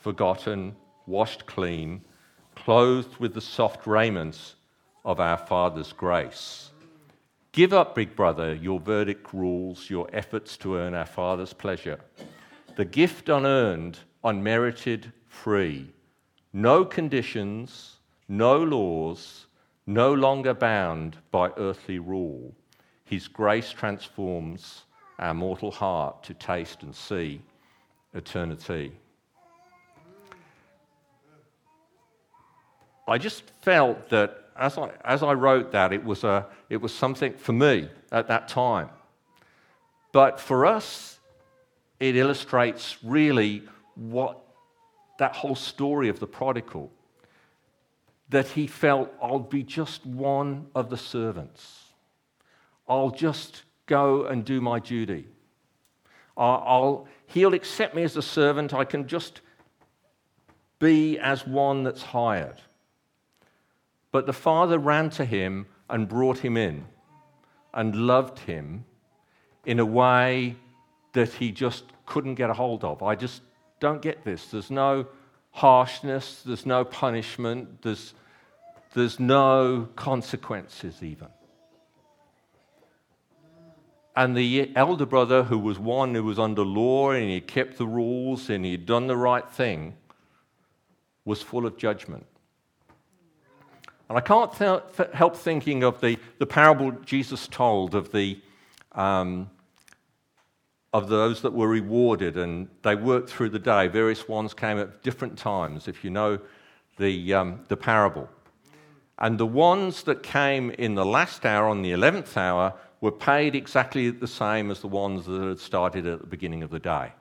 forgotten, 0.06 0.76
washed 1.08 1.48
clean, 1.48 2.00
clothed 2.54 3.18
with 3.18 3.34
the 3.34 3.42
soft 3.42 3.88
raiments 3.88 4.54
of 5.04 5.20
our 5.20 5.36
Father's 5.36 5.94
grace. 5.94 6.70
Give 7.54 7.74
up, 7.74 7.96
big 7.96 8.16
brother, 8.16 8.54
your 8.54 8.80
verdict 8.80 9.34
rules, 9.34 9.90
your 9.90 10.08
efforts 10.14 10.58
to 10.58 10.76
earn 10.76 10.94
our 10.94 11.08
Father's 11.08 11.54
pleasure. 11.54 12.00
The 12.76 12.86
gift 12.86 13.30
unearned, 13.30 13.98
unmerited, 14.24 15.12
free. 15.28 15.92
No 16.54 16.86
conditions, 16.86 17.96
no 18.28 18.62
laws, 18.62 19.48
no 19.88 20.14
longer 20.14 20.54
bound 20.54 21.18
by 21.32 21.50
earthly 21.58 21.98
rule. 21.98 22.54
His 23.06 23.28
grace 23.28 23.72
transforms 23.72 24.84
our 25.18 25.34
mortal 25.34 25.72
heart 25.72 26.22
to 26.26 26.36
taste 26.36 26.84
and 26.84 26.94
see 26.94 27.42
eternity. 28.14 28.92
I 33.08 33.18
just 33.18 33.44
felt 33.62 34.10
that 34.10 34.50
as 34.56 34.78
I, 34.78 34.92
as 35.04 35.22
I 35.22 35.34
wrote 35.34 35.72
that, 35.74 35.94
it 35.94 36.04
was, 36.04 36.24
a, 36.24 36.48
it 36.70 36.78
was 36.78 36.94
something 36.94 37.34
for 37.34 37.54
me 37.54 37.90
at 38.12 38.28
that 38.28 38.48
time. 38.48 38.90
But 40.12 40.40
for 40.40 40.66
us, 40.66 41.20
it 42.00 42.16
illustrates 42.16 42.98
really 43.04 43.64
what 43.96 44.42
that 45.20 45.36
whole 45.36 45.56
story 45.56 46.10
of 46.10 46.20
the 46.20 46.28
prodigal 46.28 46.92
that 48.30 48.48
he 48.48 48.68
felt, 48.68 49.14
I'll 49.22 49.40
be 49.40 49.64
just 49.64 50.06
one 50.06 50.68
of 50.74 50.90
the 50.90 50.98
servants. 50.98 51.84
I'll 52.88 53.12
just 53.12 53.64
go 53.86 54.26
and 54.26 54.44
do 54.44 54.62
my 54.62 54.80
duty. 54.80 55.28
I'll, 56.38 57.08
he'll 57.28 57.54
accept 57.54 57.96
me 57.96 58.04
as 58.04 58.18
a 58.18 58.22
servant. 58.22 58.74
I 58.74 58.84
can 58.84 59.08
just 59.08 59.42
be 60.80 61.18
as 61.20 61.48
one 61.48 61.84
that's 61.84 62.02
hired. 62.02 62.62
But 64.16 64.28
the 64.28 64.32
father 64.32 64.80
ran 64.80 65.10
to 65.10 65.26
him 65.26 65.66
and 65.90 66.08
brought 66.08 66.38
him 66.38 66.56
in 66.56 66.86
and 67.74 67.94
loved 68.08 68.40
him 68.40 68.86
in 69.66 69.78
a 69.78 69.86
way 69.86 70.56
that 71.12 71.34
he 71.34 71.52
just 71.52 71.84
couldn't 72.06 72.36
get 72.36 72.50
a 72.50 72.54
hold 72.54 72.86
of. 72.86 73.04
I 73.04 73.16
just 73.16 73.42
don't 73.82 74.02
get 74.02 74.24
this. 74.24 74.46
There's 74.46 74.72
no 74.72 75.08
harshness, 75.52 76.44
there's 76.46 76.66
no 76.66 76.86
punishment, 76.86 77.82
there's, 77.82 78.14
there's 78.94 79.20
no 79.20 79.90
consequences, 79.98 81.04
even. 81.04 81.28
And 84.16 84.34
the 84.34 84.72
elder 84.78 85.06
brother, 85.06 85.44
who 85.44 85.60
was 85.60 85.78
one 85.78 86.16
who 86.16 86.24
was 86.24 86.40
under 86.40 86.64
law 86.64 87.12
and 87.12 87.30
he 87.30 87.42
kept 87.42 87.78
the 87.78 87.86
rules 87.86 88.50
and 88.50 88.64
he'd 88.64 88.86
done 88.86 89.08
the 89.08 89.18
right 89.18 89.52
thing, 89.52 89.98
was 91.26 91.42
full 91.42 91.66
of 91.66 91.76
judgment. 91.76 92.26
And 94.10 94.18
I 94.18 94.22
can't 94.22 94.52
th- 94.54 95.10
help 95.14 95.36
thinking 95.36 95.84
of 95.84 96.00
the, 96.02 96.18
the 96.38 96.46
parable 96.46 96.92
Jesus 96.92 97.48
told 97.48 97.96
of, 97.96 98.12
the, 98.12 98.40
um, 98.92 99.50
of 100.94 101.10
those 101.10 101.42
that 101.42 101.54
were 101.54 101.68
rewarded 101.68 102.38
and 102.38 102.68
they 102.84 102.96
worked 102.96 103.30
through 103.30 103.50
the 103.50 103.60
day. 103.60 103.88
Various 103.88 104.28
ones 104.28 104.54
came 104.54 104.78
at 104.78 105.02
different 105.02 105.38
times, 105.38 105.88
if 105.88 106.04
you 106.04 106.12
know 106.12 106.40
the, 106.98 107.34
um, 107.34 107.62
the 107.68 107.78
parable. 107.78 108.30
And 109.18 109.38
the 109.40 109.46
ones 109.46 110.04
that 110.04 110.24
came 110.24 110.72
in 110.72 110.96
the 110.96 111.06
last 111.06 111.46
hour, 111.46 111.68
on 111.68 111.82
the 111.82 111.92
11th 111.92 112.38
hour, 112.38 112.74
were 113.02 113.12
paid 113.12 113.56
exactly 113.56 114.10
the 114.10 114.28
same 114.28 114.70
as 114.72 114.82
the 114.82 114.88
ones 114.88 115.26
that 115.26 115.42
had 115.42 115.60
started 115.60 116.06
at 116.06 116.20
the 116.20 116.28
beginning 116.28 116.64
of 116.64 116.70
the 116.70 116.80
day. 116.80 117.12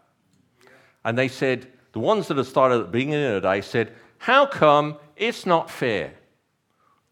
And 1.05 1.17
they 1.17 1.29
said, 1.29 1.71
the 1.93 2.01
ones 2.01 2.29
that 2.29 2.37
had 2.37 2.47
started 2.47 2.81
at 2.81 2.87
the 2.87 2.93
beginning 2.93 3.25
of 3.25 3.43
the 3.43 3.49
day 3.49 3.61
said, 3.61 3.93
How 4.19 4.47
come 4.47 4.99
it's 5.17 5.47
not 5.47 5.71
fair? 5.71 6.13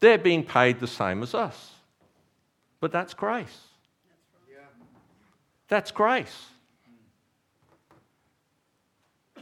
They're 0.03 0.19
being 0.19 0.43
paid 0.43 0.81
the 0.81 0.88
same 0.88 1.23
as 1.23 1.33
us. 1.33 1.71
But 2.81 2.91
that's 2.91 3.15
grace. 3.15 3.57
That's 5.69 5.93
grace. 5.93 6.47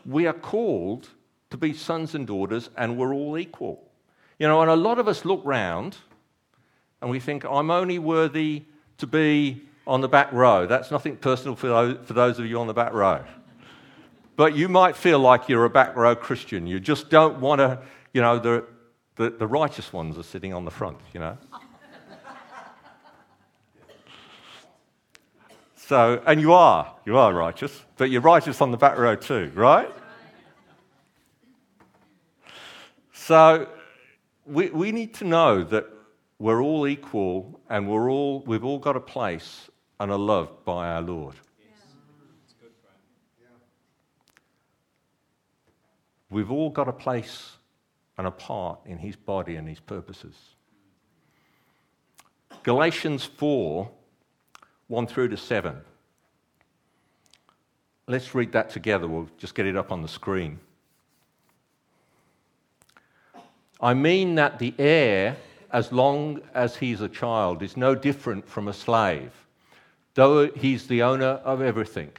We 0.05 0.27
are 0.27 0.35
called 0.35 1.09
to 1.49 1.57
be 1.57 1.73
sons 1.73 2.15
and 2.15 2.27
daughters, 2.27 2.69
and 2.77 2.99
we're 2.99 3.15
all 3.15 3.39
equal. 3.39 3.83
You 4.39 4.49
know, 4.49 4.61
and 4.61 4.71
a 4.71 4.77
lot 4.77 4.99
of 4.99 5.09
us 5.09 5.25
look 5.25 5.41
round 5.45 5.97
and 7.01 7.11
we 7.11 7.21
think, 7.21 7.47
I'm 7.47 7.71
only 7.71 7.99
worthy 7.99 8.65
to 8.99 9.07
be 9.07 9.63
on 9.87 10.03
the 10.03 10.09
back 10.09 10.31
row. 10.31 10.67
That's 10.67 10.91
nothing 10.91 11.17
personal 11.17 11.57
for 11.57 11.69
those, 12.07 12.39
of 12.39 12.45
you 12.45 12.61
on 12.61 12.67
the 12.67 12.75
back 12.75 12.93
row. 12.93 13.25
But 14.37 14.55
you 14.55 14.69
might 14.69 14.95
feel 14.95 15.21
like 15.21 15.49
you're 15.49 15.65
a 15.65 15.71
back 15.71 15.97
row 15.97 16.15
Christian. 16.15 16.67
You 16.67 16.81
just 16.81 17.09
don't 17.09 17.41
want 17.41 17.61
to, 17.61 17.81
you 18.13 18.21
know, 18.21 18.39
the, 18.39 18.67
the, 19.21 19.29
the 19.29 19.47
righteous 19.47 19.93
ones 19.93 20.17
are 20.17 20.23
sitting 20.23 20.55
on 20.55 20.65
the 20.65 20.71
front, 20.71 20.97
you 21.13 21.21
know. 21.21 21.37
So, 25.77 26.23
and 26.25 26.41
you 26.41 26.55
are, 26.55 26.95
you 27.05 27.19
are 27.19 27.35
righteous, 27.35 27.85
but 27.99 28.09
you're 28.11 28.23
righteous 28.23 28.63
on 28.63 28.71
the 28.71 28.79
back 28.79 28.97
row 28.97 29.17
too, 29.17 29.53
right? 29.55 29.91
So, 33.13 33.69
we, 34.47 34.71
we 34.71 34.91
need 34.91 35.13
to 35.15 35.25
know 35.25 35.65
that 35.65 35.87
we're 36.39 36.63
all 36.63 36.87
equal 36.87 37.61
and 37.69 37.91
we're 37.91 38.11
all, 38.11 38.41
we've 38.47 38.65
all 38.65 38.79
got 38.79 38.97
a 38.97 39.01
place 39.01 39.69
and 39.99 40.11
are 40.11 40.19
loved 40.19 40.65
by 40.65 40.89
our 40.89 41.03
Lord. 41.03 41.35
We've 46.31 46.51
all 46.51 46.71
got 46.71 46.89
a 46.89 46.93
place 46.93 47.57
and 48.21 48.27
a 48.27 48.31
part 48.31 48.79
in 48.85 48.99
his 48.99 49.17
body 49.17 49.57
and 49.57 49.67
his 49.67 49.81
purposes. 49.81 50.35
Galatians 52.63 53.25
4 53.25 53.91
1 54.89 55.07
through 55.07 55.29
to 55.29 55.39
7. 55.39 55.81
Let's 58.07 58.35
read 58.35 58.53
that 58.53 58.69
together. 58.69 59.09
We'll 59.09 59.31
just 59.39 59.55
get 59.55 59.65
it 59.65 59.75
up 59.75 59.91
on 59.91 60.03
the 60.03 60.09
screen. 60.09 60.61
I 63.81 63.95
mean 63.95 64.35
that 64.35 64.59
the 64.59 64.75
heir, 64.79 65.39
as 65.73 65.91
long 65.91 66.43
as 66.53 66.77
he's 66.77 67.01
a 67.01 67.09
child, 67.09 67.63
is 67.63 67.75
no 67.75 67.95
different 67.95 68.47
from 68.47 68.69
a 68.69 68.75
slave, 68.75 69.33
though 70.13 70.51
he's 70.51 70.87
the 70.87 71.03
owner 71.03 71.41
of 71.43 71.63
everything. 71.63 72.11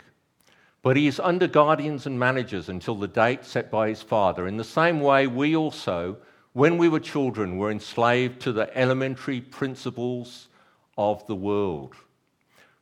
But 0.83 0.97
he 0.97 1.05
is 1.05 1.19
under 1.19 1.47
guardians 1.47 2.07
and 2.07 2.17
managers 2.17 2.67
until 2.67 2.95
the 2.95 3.07
date 3.07 3.45
set 3.45 3.69
by 3.69 3.89
his 3.89 4.01
father. 4.01 4.47
In 4.47 4.57
the 4.57 4.63
same 4.63 4.99
way, 4.99 5.27
we 5.27 5.55
also, 5.55 6.17
when 6.53 6.77
we 6.77 6.89
were 6.89 6.99
children, 6.99 7.57
were 7.57 7.69
enslaved 7.69 8.41
to 8.41 8.51
the 8.51 8.75
elementary 8.75 9.41
principles 9.41 10.47
of 10.97 11.25
the 11.27 11.35
world. 11.35 11.93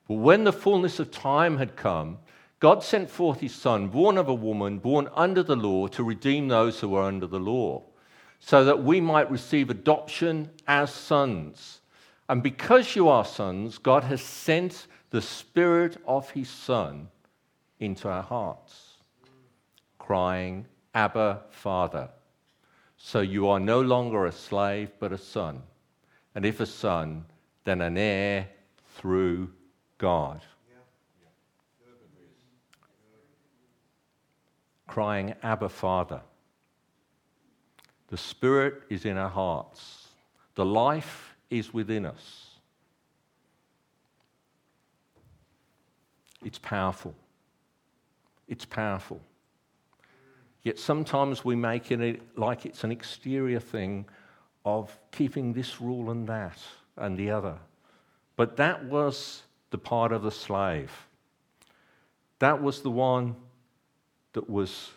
But 0.07 0.15
when 0.15 0.45
the 0.45 0.53
fullness 0.53 0.99
of 0.99 1.11
time 1.11 1.57
had 1.57 1.75
come, 1.75 2.19
God 2.61 2.83
sent 2.83 3.09
forth 3.09 3.41
his 3.41 3.53
Son, 3.53 3.89
born 3.89 4.17
of 4.17 4.29
a 4.29 4.33
woman, 4.33 4.79
born 4.79 5.09
under 5.13 5.43
the 5.43 5.55
law, 5.55 5.87
to 5.87 6.03
redeem 6.03 6.47
those 6.47 6.79
who 6.79 6.89
were 6.89 7.03
under 7.03 7.27
the 7.27 7.39
law, 7.39 7.83
so 8.39 8.63
that 8.63 8.83
we 8.83 9.01
might 9.01 9.29
receive 9.29 9.69
adoption 9.69 10.49
as 10.67 10.93
sons. 10.93 11.81
And 12.29 12.41
because 12.41 12.95
you 12.95 13.09
are 13.09 13.25
sons, 13.25 13.77
God 13.77 14.05
has 14.05 14.21
sent 14.21 14.87
the 15.09 15.21
Spirit 15.21 15.97
of 16.05 16.29
his 16.31 16.49
Son 16.49 17.09
into 17.79 18.09
our 18.09 18.23
hearts, 18.23 18.97
crying, 19.97 20.65
Abba, 20.93 21.41
Father. 21.49 22.09
So 22.97 23.21
you 23.21 23.47
are 23.47 23.59
no 23.59 23.81
longer 23.81 24.25
a 24.25 24.31
slave, 24.31 24.91
but 24.99 25.13
a 25.13 25.17
son. 25.17 25.61
And 26.35 26.45
if 26.45 26.59
a 26.59 26.65
son, 26.65 27.25
then 27.63 27.81
an 27.81 27.97
heir 27.97 28.49
through 28.95 29.49
God. 29.97 30.41
Crying, 34.87 35.35
Abba, 35.43 35.69
Father. 35.69 36.21
The 38.07 38.17
Spirit 38.17 38.83
is 38.89 39.05
in 39.05 39.17
our 39.17 39.29
hearts, 39.29 40.07
the 40.55 40.65
life 40.65 41.35
is 41.49 41.73
within 41.73 42.05
us. 42.05 42.47
It's 46.43 46.57
powerful. 46.57 47.13
It's 48.49 48.65
powerful. 48.65 49.21
Yet 50.63 50.77
sometimes 50.77 51.45
we 51.45 51.55
make 51.55 51.91
it 51.91 52.37
like 52.37 52.65
it's 52.65 52.83
an 52.83 52.91
exterior 52.91 53.59
thing 53.59 54.05
of 54.65 54.97
keeping 55.11 55.53
this 55.53 55.79
rule 55.79 56.11
and 56.11 56.27
that 56.27 56.57
and 56.97 57.17
the 57.17 57.29
other. 57.29 57.57
But 58.35 58.57
that 58.57 58.83
was 58.85 59.43
the 59.69 59.77
part 59.77 60.11
of 60.11 60.23
the 60.23 60.31
slave. 60.31 60.91
That 62.39 62.61
was 62.61 62.81
the 62.81 62.91
one 62.91 63.35
that 64.33 64.49
was 64.49 64.91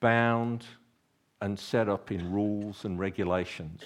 bound 0.00 0.64
and 1.40 1.58
set 1.58 1.88
up 1.88 2.12
in 2.12 2.30
rules 2.30 2.84
and 2.84 2.98
regulations 2.98 3.82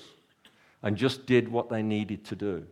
and 0.83 0.97
just 0.97 1.27
did 1.27 1.49
what 1.49 1.69
they 1.69 1.83
needed 1.83 2.25
to 2.25 2.37
do. 2.37 2.67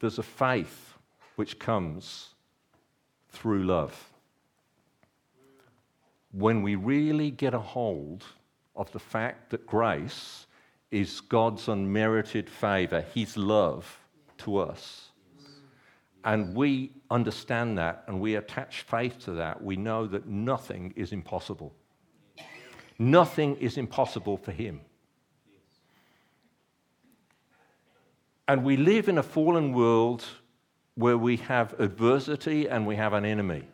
There's 0.00 0.18
a 0.18 0.22
faith 0.22 0.94
which 1.36 1.58
comes 1.58 2.34
through 3.30 3.64
love. 3.64 4.12
When 6.32 6.62
we 6.62 6.74
really 6.74 7.30
get 7.30 7.54
a 7.54 7.58
hold 7.58 8.24
of 8.76 8.90
the 8.92 8.98
fact 8.98 9.50
that 9.50 9.66
grace 9.66 10.46
is 10.90 11.20
God's 11.20 11.68
unmerited 11.68 12.48
favor, 12.48 13.00
His 13.14 13.36
love 13.36 14.00
to 14.38 14.58
us, 14.58 15.10
and 16.24 16.54
we 16.54 16.92
understand 17.10 17.78
that 17.78 18.04
and 18.06 18.20
we 18.20 18.34
attach 18.34 18.82
faith 18.82 19.18
to 19.24 19.32
that, 19.32 19.62
we 19.62 19.76
know 19.76 20.06
that 20.06 20.26
nothing 20.26 20.92
is 20.96 21.12
impossible. 21.12 21.72
Nothing 22.98 23.56
is 23.56 23.76
impossible 23.78 24.36
for 24.36 24.52
Him. 24.52 24.80
And 28.48 28.64
we 28.64 28.78
live 28.78 29.10
in 29.10 29.18
a 29.18 29.22
fallen 29.22 29.74
world 29.74 30.24
where 30.94 31.18
we 31.18 31.36
have 31.36 31.78
adversity 31.78 32.66
and 32.66 32.86
we 32.86 32.96
have 32.96 33.12
an 33.12 33.26
enemy. 33.26 33.64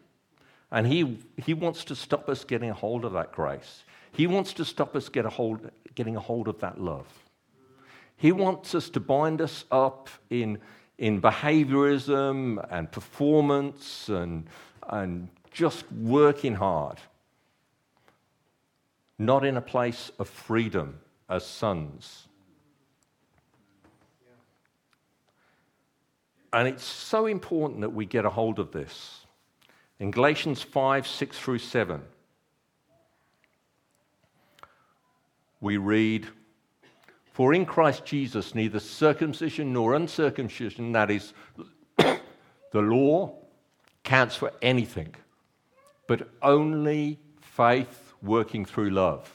And 0.73 0.85
he, 0.85 1.21
he 1.37 1.55
wants 1.55 1.85
to 1.85 1.95
stop 1.95 2.29
us 2.29 2.43
getting 2.43 2.71
a 2.71 2.75
hold 2.75 3.05
of 3.05 3.13
that 3.13 3.31
grace. 3.31 3.85
He 4.11 4.27
wants 4.27 4.53
to 4.55 4.65
stop 4.65 4.97
us 4.97 5.09
get 5.09 5.25
a 5.25 5.31
hold, 5.31 5.71
getting 5.95 6.17
a 6.17 6.21
hold 6.21 6.49
of 6.49 6.59
that 6.59 6.81
love. 6.81 7.07
He 8.17 8.33
wants 8.33 8.75
us 8.75 8.91
to 8.91 9.01
bind 9.01 9.41
us 9.41 9.65
up 9.71 10.09
in, 10.29 10.59
in 10.99 11.23
behaviorism 11.23 12.65
and 12.71 12.91
performance 12.91 14.09
and, 14.09 14.49
and 14.89 15.29
just 15.53 15.85
working 15.93 16.55
hard, 16.57 16.99
not 19.21 19.45
in 19.45 19.57
a 19.57 19.63
place 19.63 20.11
of 20.19 20.29
freedom 20.29 20.99
as 21.29 21.47
sons. 21.47 22.27
And 26.55 26.69
it's 26.69 26.85
so 26.85 27.27
important 27.27 27.81
that 27.81 27.91
we 27.91 28.07
get 28.07 28.25
a 28.25 28.31
hold 28.31 28.61
of 28.61 28.71
this. 28.71 29.27
In 29.99 30.13
Galatians 30.13 30.63
5 30.63 31.05
6 31.05 31.37
through 31.37 31.59
7, 31.59 32.01
we 35.61 35.77
read, 35.79 36.29
For 37.33 37.53
in 37.53 37.67
Christ 37.67 38.05
Jesus 38.05 38.55
neither 38.55 38.79
circumcision 38.79 39.73
nor 39.73 39.95
uncircumcision, 39.95 40.93
that 40.93 41.11
is, 41.11 41.33
the 41.97 42.21
law, 42.73 43.35
counts 44.05 44.37
for 44.37 44.53
anything, 44.63 45.13
but 46.07 46.31
only 46.41 47.19
faith 47.41 48.13
working 48.23 48.65
through 48.65 48.91
love. 48.91 49.29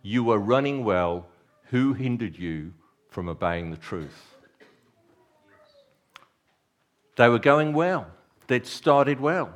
You 0.00 0.24
were 0.24 0.38
running 0.38 0.84
well. 0.84 1.26
Who 1.64 1.92
hindered 1.92 2.38
you 2.38 2.72
from 3.10 3.28
obeying 3.28 3.70
the 3.70 3.76
truth? 3.76 4.33
They 7.16 7.28
were 7.28 7.38
going 7.38 7.72
well, 7.72 8.06
they'd 8.46 8.66
started 8.66 9.20
well, 9.20 9.52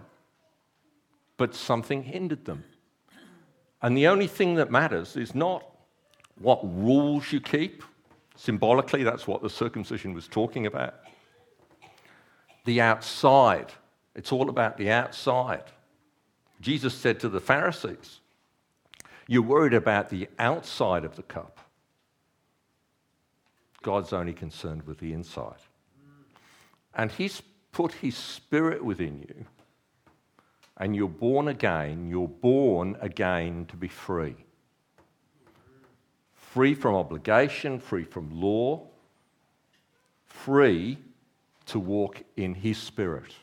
but 1.37 1.55
something 1.55 2.03
hindered 2.03 2.45
them. 2.45 2.65
And 3.83 3.97
the 3.97 4.09
only 4.09 4.27
thing 4.27 4.57
that 4.57 4.71
matters 4.71 5.17
is 5.17 5.35
not 5.35 5.65
what 6.41 6.61
rules 6.63 7.33
you 7.33 7.41
keep. 7.41 7.85
Symbolically, 8.37 9.03
that's 9.03 9.27
what 9.27 9.43
the 9.43 9.51
circumcision 9.51 10.15
was 10.15 10.29
talking 10.29 10.67
about. 10.67 10.95
The 12.65 12.81
outside. 12.81 13.73
It's 14.15 14.33
all 14.33 14.49
about 14.49 14.77
the 14.77 14.91
outside. 14.91 15.65
Jesus 16.61 16.95
said 16.95 17.21
to 17.21 17.29
the 17.29 17.41
Pharisees, 17.41 18.21
You're 19.27 19.43
worried 19.43 19.75
about 19.75 20.11
the 20.11 20.29
outside 20.39 21.05
of 21.05 21.17
the 21.17 21.23
cup. 21.23 21.61
God's 23.83 24.13
only 24.13 24.33
concerned 24.33 24.83
with 24.83 24.99
the 24.99 25.13
inside. 25.13 25.61
And 26.95 27.13
He's 27.13 27.43
put 27.73 27.93
His 27.93 28.17
Spirit 28.17 28.85
within 28.85 29.21
you, 29.21 29.45
and 30.77 30.95
you're 30.95 31.09
born 31.09 31.49
again. 31.49 32.09
You're 32.09 32.29
born 32.29 32.97
again 33.01 33.67
to 33.67 33.77
be 33.77 33.89
free. 33.89 34.37
Free 36.35 36.75
from 36.75 36.95
obligation, 36.95 37.79
free 37.79 38.05
from 38.05 38.41
law, 38.41 38.87
free 40.27 40.99
to 41.67 41.79
walk 41.79 42.23
in 42.37 42.55
His 42.55 42.79
Spirit. 42.79 43.35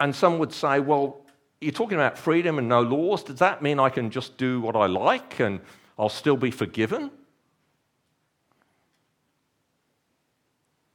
And 0.00 0.14
some 0.14 0.38
would 0.38 0.52
say, 0.52 0.80
well, 0.80 1.24
you're 1.60 1.72
talking 1.72 1.96
about 1.96 2.18
freedom 2.18 2.58
and 2.58 2.68
no 2.68 2.82
laws. 2.82 3.22
Does 3.22 3.38
that 3.38 3.62
mean 3.62 3.78
I 3.78 3.88
can 3.88 4.10
just 4.10 4.36
do 4.36 4.60
what 4.60 4.76
I 4.76 4.86
like 4.86 5.40
and 5.40 5.60
I'll 5.98 6.08
still 6.08 6.36
be 6.36 6.50
forgiven? 6.50 7.10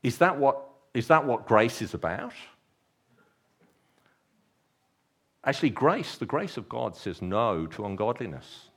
Is 0.03 0.17
that 0.19 0.37
what, 0.37 0.65
is 0.93 1.07
that 1.07 1.25
what 1.25 1.47
grace 1.47 1.81
is 1.81 1.93
about? 1.93 2.33
Actually, 5.43 5.69
grace, 5.69 6.17
the 6.17 6.25
grace 6.25 6.57
of 6.57 6.67
God 6.67 6.95
says 6.95 7.21
no 7.21 7.65
to 7.67 7.85
ungodliness. 7.85 8.69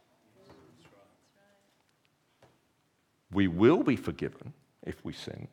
We 3.33 3.49
will 3.49 3.83
be 3.83 3.97
forgiven 3.97 4.53
if 4.83 5.05
we 5.05 5.13
sin. 5.13 5.49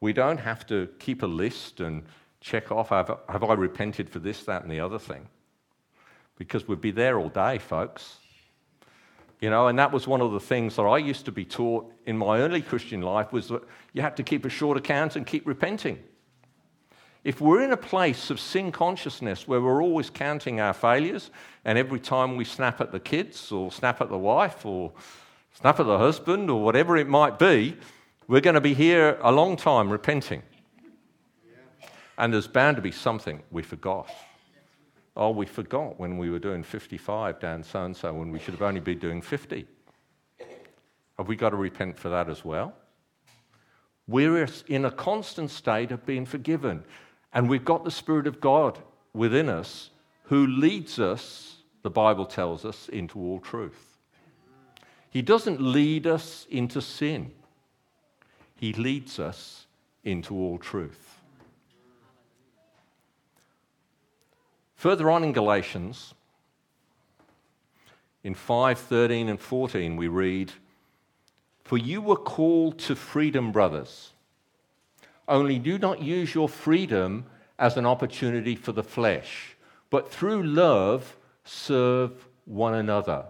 We 0.00 0.12
don't 0.12 0.38
have 0.38 0.66
to 0.66 0.88
keep 0.98 1.22
a 1.22 1.26
list 1.26 1.80
and 1.80 2.04
check 2.40 2.70
off 2.70 2.90
have, 2.90 3.18
have 3.28 3.44
I 3.44 3.54
repented 3.54 4.10
for 4.10 4.18
this, 4.18 4.44
that, 4.44 4.62
and 4.62 4.70
the 4.70 4.80
other 4.80 4.98
thing? 4.98 5.28
Because 6.36 6.68
we'd 6.68 6.80
be 6.80 6.90
there 6.90 7.18
all 7.18 7.28
day, 7.28 7.58
folks. 7.58 8.16
You 9.44 9.50
know, 9.50 9.68
and 9.68 9.78
that 9.78 9.92
was 9.92 10.08
one 10.08 10.22
of 10.22 10.32
the 10.32 10.40
things 10.40 10.76
that 10.76 10.84
I 10.84 10.96
used 10.96 11.26
to 11.26 11.30
be 11.30 11.44
taught 11.44 11.92
in 12.06 12.16
my 12.16 12.38
early 12.38 12.62
Christian 12.62 13.02
life 13.02 13.30
was 13.30 13.48
that 13.48 13.62
you 13.92 14.00
had 14.00 14.16
to 14.16 14.22
keep 14.22 14.46
a 14.46 14.48
short 14.48 14.78
account 14.78 15.16
and 15.16 15.26
keep 15.26 15.46
repenting. 15.46 16.02
If 17.24 17.42
we're 17.42 17.60
in 17.60 17.70
a 17.72 17.76
place 17.76 18.30
of 18.30 18.40
sin 18.40 18.72
consciousness 18.72 19.46
where 19.46 19.60
we're 19.60 19.82
always 19.82 20.08
counting 20.08 20.60
our 20.60 20.72
failures, 20.72 21.30
and 21.66 21.76
every 21.76 22.00
time 22.00 22.36
we 22.36 22.46
snap 22.46 22.80
at 22.80 22.90
the 22.90 22.98
kids 22.98 23.52
or 23.52 23.70
snap 23.70 24.00
at 24.00 24.08
the 24.08 24.16
wife 24.16 24.64
or 24.64 24.92
snap 25.52 25.78
at 25.78 25.84
the 25.84 25.98
husband 25.98 26.48
or 26.48 26.62
whatever 26.62 26.96
it 26.96 27.06
might 27.06 27.38
be, 27.38 27.76
we're 28.26 28.40
going 28.40 28.54
to 28.54 28.62
be 28.62 28.72
here 28.72 29.18
a 29.20 29.30
long 29.30 29.58
time 29.58 29.90
repenting. 29.90 30.42
And 32.16 32.32
there's 32.32 32.48
bound 32.48 32.76
to 32.76 32.82
be 32.82 32.92
something 32.92 33.42
we 33.50 33.62
forgot. 33.62 34.08
Oh, 35.16 35.30
we 35.30 35.46
forgot 35.46 35.98
when 35.98 36.18
we 36.18 36.30
were 36.30 36.38
doing 36.38 36.62
55 36.62 37.38
down 37.38 37.62
so 37.62 37.84
and 37.84 37.96
so 37.96 38.12
when 38.12 38.30
we 38.30 38.38
should 38.38 38.54
have 38.54 38.62
only 38.62 38.80
been 38.80 38.98
doing 38.98 39.22
50. 39.22 39.66
Have 41.18 41.28
we 41.28 41.36
got 41.36 41.50
to 41.50 41.56
repent 41.56 41.96
for 41.96 42.08
that 42.08 42.28
as 42.28 42.44
well? 42.44 42.74
We're 44.06 44.48
in 44.66 44.84
a 44.84 44.90
constant 44.90 45.50
state 45.50 45.92
of 45.92 46.04
being 46.04 46.26
forgiven. 46.26 46.84
And 47.32 47.48
we've 47.48 47.64
got 47.64 47.84
the 47.84 47.90
Spirit 47.90 48.26
of 48.26 48.40
God 48.40 48.78
within 49.12 49.48
us 49.48 49.90
who 50.24 50.46
leads 50.46 50.98
us, 50.98 51.58
the 51.82 51.90
Bible 51.90 52.26
tells 52.26 52.64
us, 52.64 52.88
into 52.88 53.18
all 53.18 53.40
truth. 53.40 53.98
He 55.10 55.22
doesn't 55.22 55.60
lead 55.60 56.06
us 56.06 56.46
into 56.50 56.80
sin, 56.80 57.30
He 58.56 58.72
leads 58.72 59.18
us 59.18 59.66
into 60.02 60.34
all 60.34 60.58
truth. 60.58 61.03
Further 64.84 65.10
on 65.10 65.24
in 65.24 65.32
Galatians, 65.32 66.12
in 68.22 68.34
5 68.34 68.78
13 68.78 69.30
and 69.30 69.40
14, 69.40 69.96
we 69.96 70.08
read, 70.08 70.52
For 71.62 71.78
you 71.78 72.02
were 72.02 72.16
called 72.16 72.78
to 72.80 72.94
freedom, 72.94 73.50
brothers. 73.50 74.12
Only 75.26 75.58
do 75.58 75.78
not 75.78 76.02
use 76.02 76.34
your 76.34 76.50
freedom 76.50 77.24
as 77.58 77.78
an 77.78 77.86
opportunity 77.86 78.54
for 78.54 78.72
the 78.72 78.82
flesh, 78.82 79.56
but 79.88 80.12
through 80.12 80.42
love 80.42 81.16
serve 81.44 82.28
one 82.44 82.74
another. 82.74 83.24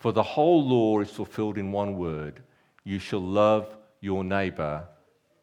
For 0.00 0.10
the 0.10 0.24
whole 0.24 0.66
law 0.66 0.98
is 0.98 1.10
fulfilled 1.10 1.56
in 1.56 1.70
one 1.70 1.98
word 1.98 2.42
you 2.82 2.98
shall 2.98 3.22
love 3.22 3.76
your 4.00 4.24
neighbor 4.24 4.88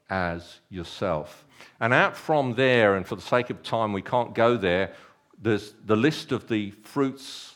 as 0.09 0.59
yourself. 0.69 1.45
And 1.79 1.93
out 1.93 2.17
from 2.17 2.55
there, 2.55 2.95
and 2.95 3.07
for 3.07 3.15
the 3.15 3.21
sake 3.21 3.49
of 3.49 3.63
time, 3.63 3.93
we 3.93 4.01
can't 4.01 4.35
go 4.35 4.57
there, 4.57 4.91
there's 5.37 5.73
the 5.85 5.95
list 5.95 6.31
of 6.31 6.47
the 6.47 6.71
fruits 6.71 7.55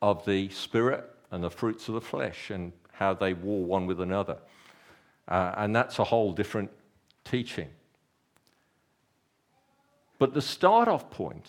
of 0.00 0.24
the 0.24 0.48
Spirit 0.50 1.04
and 1.30 1.42
the 1.42 1.50
fruits 1.50 1.88
of 1.88 1.94
the 1.94 2.00
flesh 2.00 2.50
and 2.50 2.72
how 2.92 3.14
they 3.14 3.34
war 3.34 3.64
one 3.64 3.86
with 3.86 4.00
another. 4.00 4.38
Uh, 5.26 5.52
and 5.56 5.74
that's 5.74 5.98
a 5.98 6.04
whole 6.04 6.32
different 6.32 6.70
teaching. 7.24 7.68
But 10.18 10.34
the 10.34 10.42
start 10.42 10.88
off 10.88 11.10
point, 11.10 11.48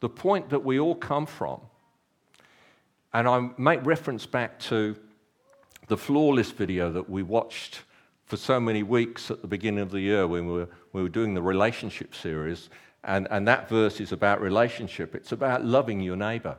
the 0.00 0.08
point 0.08 0.50
that 0.50 0.64
we 0.64 0.78
all 0.78 0.94
come 0.94 1.26
from, 1.26 1.60
and 3.12 3.28
I 3.28 3.50
make 3.58 3.84
reference 3.84 4.26
back 4.26 4.58
to 4.60 4.96
the 5.88 5.96
flawless 5.96 6.50
video 6.50 6.90
that 6.92 7.08
we 7.08 7.22
watched 7.22 7.82
for 8.26 8.36
so 8.36 8.58
many 8.58 8.82
weeks 8.82 9.30
at 9.30 9.42
the 9.42 9.48
beginning 9.48 9.80
of 9.80 9.90
the 9.90 10.00
year 10.00 10.26
when 10.26 10.46
we 10.46 10.52
were, 10.52 10.68
we 10.92 11.02
were 11.02 11.08
doing 11.08 11.34
the 11.34 11.42
relationship 11.42 12.14
series. 12.14 12.70
And, 13.04 13.28
and 13.30 13.46
that 13.46 13.68
verse 13.68 14.00
is 14.00 14.12
about 14.12 14.40
relationship, 14.40 15.14
it's 15.14 15.32
about 15.32 15.64
loving 15.64 16.00
your 16.00 16.16
neighbor. 16.16 16.56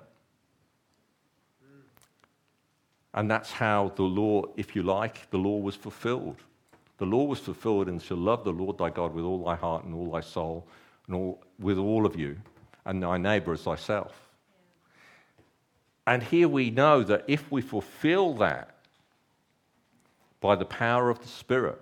And 3.16 3.32
that's 3.32 3.52
how 3.52 3.94
the 3.96 4.04
law, 4.04 4.44
if 4.58 4.76
you 4.76 4.84
like, 4.84 5.30
the 5.32 5.38
law 5.38 5.58
was 5.58 5.76
fulfilled. 5.76 6.36
The 6.98 7.06
law 7.06 7.24
was 7.24 7.40
fulfilled 7.40 7.88
and 7.88 8.02
shall 8.02 8.18
love 8.18 8.44
the 8.44 8.52
Lord 8.52 8.78
thy 8.78 8.90
God 8.90 9.14
with 9.14 9.24
all 9.24 9.44
thy 9.44 9.56
heart 9.56 9.86
and 9.86 9.96
all 9.96 10.12
thy 10.12 10.20
soul 10.20 10.68
and 11.08 11.16
all, 11.16 11.42
with 11.58 11.78
all 11.78 12.06
of 12.06 12.18
you, 12.18 12.38
and 12.86 13.02
thy 13.02 13.18
neighbor 13.18 13.54
as 13.54 13.62
thyself. 13.62 14.14
And 16.06 16.22
here 16.22 16.48
we 16.48 16.70
know 16.70 17.04
that 17.04 17.24
if 17.28 17.50
we 17.52 17.62
fulfill 17.62 18.34
that 18.36 18.76
by 20.42 20.56
the 20.56 20.66
power 20.66 21.10
of 21.10 21.20
the 21.20 21.28
Spirit, 21.28 21.82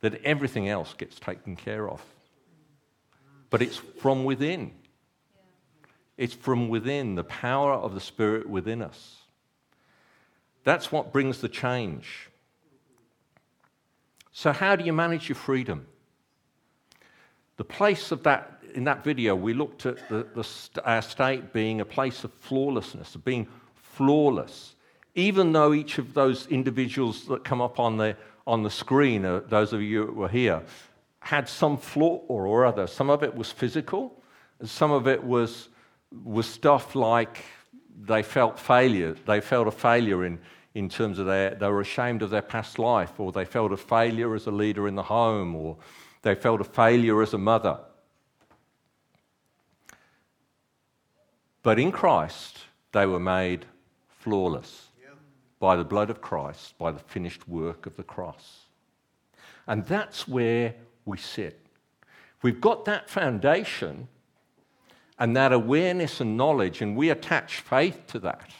that 0.00 0.24
everything 0.24 0.68
else 0.68 0.94
gets 0.94 1.18
taken 1.18 1.56
care 1.56 1.88
of 1.90 2.02
but 3.50 3.60
it's 3.60 3.76
from 3.76 4.24
within. 4.24 4.72
It's 6.16 6.34
from 6.34 6.68
within, 6.68 7.16
the 7.16 7.24
power 7.24 7.72
of 7.72 7.94
the 7.94 8.00
Spirit 8.00 8.48
within 8.48 8.82
us. 8.82 9.16
That's 10.64 10.92
what 10.92 11.12
brings 11.12 11.40
the 11.40 11.48
change. 11.48 12.28
So, 14.32 14.52
how 14.52 14.76
do 14.76 14.84
you 14.84 14.92
manage 14.92 15.28
your 15.28 15.36
freedom? 15.36 15.86
The 17.56 17.64
place 17.64 18.12
of 18.12 18.22
that, 18.22 18.62
in 18.74 18.84
that 18.84 19.02
video, 19.04 19.34
we 19.34 19.52
looked 19.52 19.84
at 19.84 20.08
the, 20.08 20.26
the, 20.34 20.82
our 20.84 21.02
state 21.02 21.52
being 21.52 21.80
a 21.80 21.84
place 21.84 22.24
of 22.24 22.32
flawlessness, 22.34 23.14
of 23.14 23.24
being 23.24 23.48
flawless. 23.74 24.76
Even 25.14 25.52
though 25.52 25.74
each 25.74 25.98
of 25.98 26.14
those 26.14 26.46
individuals 26.46 27.26
that 27.26 27.44
come 27.44 27.60
up 27.60 27.80
on 27.80 27.96
the, 27.96 28.16
on 28.46 28.62
the 28.62 28.70
screen, 28.70 29.22
those 29.48 29.72
of 29.72 29.82
you 29.82 30.06
who 30.06 30.12
were 30.12 30.28
here, 30.28 30.62
had 31.20 31.48
some 31.48 31.76
flaw 31.76 32.22
or 32.28 32.66
other. 32.66 32.86
Some 32.86 33.10
of 33.10 33.22
it 33.22 33.34
was 33.34 33.50
physical, 33.52 34.22
some 34.64 34.90
of 34.90 35.06
it 35.06 35.22
was, 35.22 35.68
was 36.24 36.46
stuff 36.46 36.94
like 36.94 37.44
they 38.02 38.22
felt 38.22 38.58
failure. 38.58 39.14
They 39.26 39.40
felt 39.40 39.68
a 39.68 39.70
failure 39.70 40.24
in, 40.24 40.38
in 40.74 40.88
terms 40.88 41.18
of 41.18 41.26
their, 41.26 41.54
they 41.54 41.68
were 41.68 41.80
ashamed 41.80 42.22
of 42.22 42.30
their 42.30 42.42
past 42.42 42.78
life, 42.78 43.18
or 43.18 43.32
they 43.32 43.44
felt 43.44 43.72
a 43.72 43.76
failure 43.76 44.34
as 44.34 44.46
a 44.46 44.50
leader 44.50 44.88
in 44.88 44.94
the 44.94 45.02
home, 45.02 45.54
or 45.54 45.76
they 46.22 46.34
felt 46.34 46.60
a 46.60 46.64
failure 46.64 47.22
as 47.22 47.34
a 47.34 47.38
mother. 47.38 47.78
But 51.62 51.78
in 51.78 51.92
Christ, 51.92 52.58
they 52.92 53.06
were 53.06 53.20
made 53.20 53.66
flawless 54.08 54.88
by 55.58 55.76
the 55.76 55.84
blood 55.84 56.08
of 56.08 56.22
Christ, 56.22 56.76
by 56.78 56.90
the 56.90 56.98
finished 56.98 57.46
work 57.46 57.84
of 57.84 57.96
the 57.96 58.02
cross. 58.02 58.60
And 59.66 59.84
that's 59.84 60.26
where 60.26 60.74
we 61.04 61.16
sit. 61.18 61.60
We've 62.42 62.60
got 62.60 62.84
that 62.86 63.10
foundation, 63.10 64.08
and 65.18 65.36
that 65.36 65.52
awareness 65.52 66.20
and 66.20 66.36
knowledge, 66.36 66.80
and 66.80 66.96
we 66.96 67.10
attach 67.10 67.60
faith 67.60 68.06
to 68.08 68.18
that, 68.20 68.50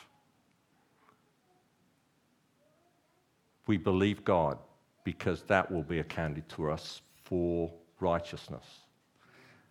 we 3.67 3.79
believe 3.79 4.25
God 4.25 4.59
because 5.05 5.43
that 5.45 5.71
will 5.71 5.83
be 5.83 6.01
accounted 6.01 6.49
to 6.51 6.71
us 6.71 7.01
for 7.25 7.71
righteousness. 8.01 8.65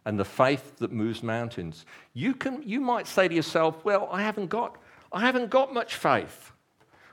And 0.06 0.20
the 0.20 0.26
faith 0.26 0.78
that 0.78 0.92
moves 0.92 1.22
mountains. 1.22 1.86
You, 2.14 2.34
can, 2.34 2.64
you 2.64 2.80
might 2.82 3.06
say 3.06 3.28
to 3.28 3.36
yourself, 3.36 3.84
Well, 3.84 4.10
I 4.12 4.22
haven't, 4.24 4.48
got, 4.48 4.78
I 5.12 5.22
haven't 5.22 5.50
got 5.50 5.74
much 5.74 5.96
faith. 5.96 6.52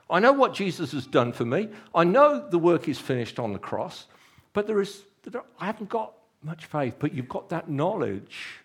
I 0.08 0.20
know 0.20 0.32
what 0.32 0.54
Jesus 0.54 0.92
has 0.92 1.06
done 1.06 1.32
for 1.32 1.44
me. 1.44 1.68
I 1.94 2.04
know 2.04 2.48
the 2.48 2.58
work 2.58 2.88
is 2.88 2.98
finished 2.98 3.38
on 3.38 3.52
the 3.52 3.58
cross, 3.58 4.06
but 4.52 4.66
there 4.66 4.80
is, 4.80 5.02
I 5.58 5.66
haven't 5.66 5.88
got 5.88 6.12
much 6.42 6.66
faith. 6.66 6.94
But 6.98 7.14
you've 7.14 7.28
got 7.28 7.48
that 7.50 7.68
knowledge. 7.68 8.60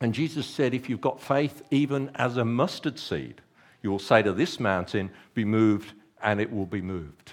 And 0.00 0.14
Jesus 0.14 0.46
said, 0.46 0.74
If 0.74 0.88
you've 0.88 1.00
got 1.00 1.20
faith 1.20 1.62
even 1.70 2.10
as 2.14 2.36
a 2.36 2.44
mustard 2.44 2.98
seed, 2.98 3.40
you 3.82 3.90
will 3.90 3.98
say 3.98 4.22
to 4.22 4.32
this 4.32 4.58
mountain, 4.58 5.10
Be 5.34 5.44
moved, 5.44 5.92
and 6.22 6.40
it 6.40 6.52
will 6.52 6.66
be 6.66 6.82
moved. 6.82 7.32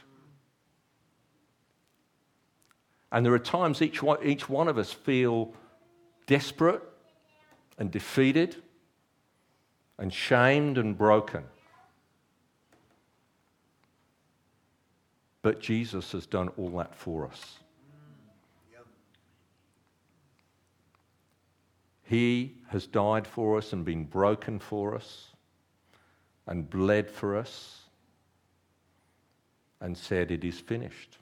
And 3.12 3.26
there 3.26 3.34
are 3.34 3.40
times 3.40 3.82
each 3.82 4.04
one, 4.04 4.20
each 4.24 4.48
one 4.48 4.68
of 4.68 4.78
us 4.78 4.94
feel 4.94 5.54
desperate 6.28 6.84
and 7.80 7.90
defeated 7.90 8.58
and 9.98 10.14
shamed 10.14 10.78
and 10.78 10.96
broken. 10.96 11.44
But 15.42 15.60
Jesus 15.60 16.12
has 16.12 16.26
done 16.26 16.50
all 16.58 16.70
that 16.78 16.94
for 16.94 17.26
us. 17.26 17.60
He 22.10 22.56
has 22.70 22.88
died 22.88 23.28
for 23.28 23.60
us 23.60 23.72
and 23.72 23.86
been 23.86 24.04
broken 24.04 24.58
for 24.58 24.96
us 24.96 25.28
and 26.48 26.68
bled 26.68 27.12
for 27.12 27.38
us 27.38 27.82
and 29.80 29.96
said, 29.96 30.32
It 30.32 30.44
is 30.44 30.60
finished. 30.60 31.20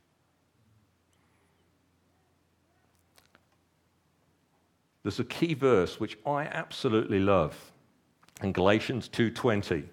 There's 5.03 5.19
a 5.19 5.25
key 5.25 5.55
verse 5.55 5.99
which 5.99 6.17
I 6.25 6.43
absolutely 6.43 7.19
love 7.19 7.73
in 8.41 8.53
Galatians 8.53 9.09
2:20. 9.09 9.89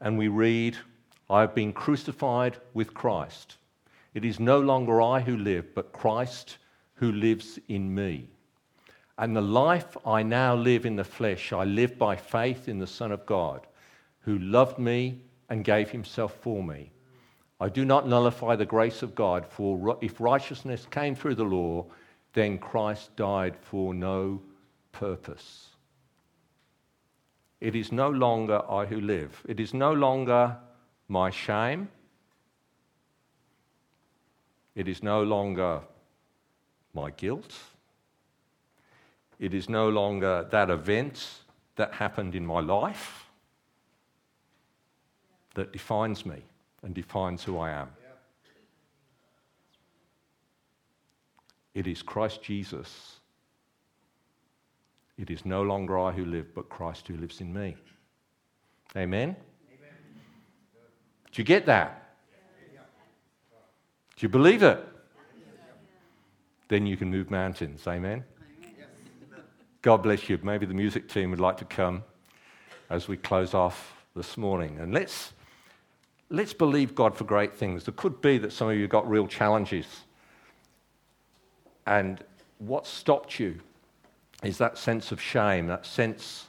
And 0.00 0.16
we 0.16 0.28
read, 0.28 0.76
I 1.28 1.40
have 1.40 1.54
been 1.56 1.72
crucified 1.72 2.60
with 2.74 2.94
Christ. 2.94 3.56
It 4.14 4.24
is 4.24 4.38
no 4.38 4.60
longer 4.60 5.02
I 5.02 5.18
who 5.18 5.36
live, 5.36 5.74
but 5.74 5.92
Christ 5.92 6.58
who 7.02 7.10
lives 7.10 7.58
in 7.66 7.92
me. 7.92 8.28
And 9.18 9.34
the 9.34 9.40
life 9.40 9.96
I 10.06 10.22
now 10.22 10.54
live 10.54 10.86
in 10.86 10.94
the 10.94 11.02
flesh, 11.02 11.52
I 11.52 11.64
live 11.64 11.98
by 11.98 12.14
faith 12.14 12.68
in 12.68 12.78
the 12.78 12.86
Son 12.86 13.10
of 13.10 13.26
God 13.26 13.66
who 14.20 14.38
loved 14.38 14.78
me 14.78 15.20
and 15.48 15.64
gave 15.64 15.90
himself 15.90 16.32
for 16.40 16.62
me. 16.62 16.92
I 17.60 17.70
do 17.70 17.84
not 17.84 18.06
nullify 18.06 18.54
the 18.54 18.64
grace 18.64 19.02
of 19.02 19.16
God, 19.16 19.44
for 19.44 19.98
if 20.00 20.20
righteousness 20.20 20.86
came 20.92 21.16
through 21.16 21.34
the 21.34 21.42
law, 21.42 21.86
then 22.34 22.56
Christ 22.56 23.16
died 23.16 23.56
for 23.60 23.92
no 23.92 24.40
purpose. 24.92 25.70
It 27.60 27.74
is 27.74 27.90
no 27.90 28.10
longer 28.10 28.62
I 28.70 28.86
who 28.86 29.00
live. 29.00 29.42
It 29.48 29.58
is 29.58 29.74
no 29.74 29.92
longer 29.92 30.56
my 31.08 31.30
shame. 31.30 31.88
It 34.76 34.86
is 34.86 35.02
no 35.02 35.24
longer 35.24 35.80
my 36.94 37.10
guilt. 37.10 37.54
It 39.38 39.54
is 39.54 39.68
no 39.68 39.88
longer 39.88 40.46
that 40.50 40.70
event 40.70 41.28
that 41.76 41.94
happened 41.94 42.34
in 42.34 42.46
my 42.46 42.60
life 42.60 43.26
that 45.54 45.72
defines 45.72 46.24
me 46.24 46.42
and 46.82 46.94
defines 46.94 47.42
who 47.42 47.58
I 47.58 47.70
am. 47.70 47.88
It 51.74 51.86
is 51.86 52.02
Christ 52.02 52.42
Jesus. 52.42 53.16
It 55.16 55.30
is 55.30 55.46
no 55.46 55.62
longer 55.62 55.98
I 55.98 56.12
who 56.12 56.24
live, 56.24 56.54
but 56.54 56.68
Christ 56.68 57.08
who 57.08 57.16
lives 57.16 57.40
in 57.40 57.52
me. 57.52 57.76
Amen? 58.96 59.36
Amen. 59.72 59.94
Do 61.32 61.40
you 61.40 61.44
get 61.44 61.64
that? 61.66 62.14
Do 64.16 64.26
you 64.26 64.28
believe 64.28 64.62
it? 64.62 64.91
Then 66.72 66.86
you 66.86 66.96
can 66.96 67.10
move 67.10 67.30
mountains. 67.30 67.86
Amen? 67.86 68.24
God 69.82 69.98
bless 69.98 70.30
you. 70.30 70.38
Maybe 70.42 70.64
the 70.64 70.72
music 70.72 71.06
team 71.06 71.30
would 71.30 71.38
like 71.38 71.58
to 71.58 71.66
come 71.66 72.02
as 72.88 73.08
we 73.08 73.18
close 73.18 73.52
off 73.52 73.94
this 74.16 74.38
morning. 74.38 74.78
And 74.80 74.94
let's 74.94 75.34
let's 76.30 76.54
believe 76.54 76.94
God 76.94 77.14
for 77.14 77.24
great 77.24 77.54
things. 77.54 77.86
It 77.86 77.96
could 77.96 78.22
be 78.22 78.38
that 78.38 78.54
some 78.54 78.70
of 78.70 78.76
you 78.76 78.88
got 78.88 79.06
real 79.06 79.26
challenges. 79.26 79.84
And 81.86 82.24
what 82.56 82.86
stopped 82.86 83.38
you 83.38 83.60
is 84.42 84.56
that 84.56 84.78
sense 84.78 85.12
of 85.12 85.20
shame, 85.20 85.66
that 85.66 85.84
sense 85.84 86.46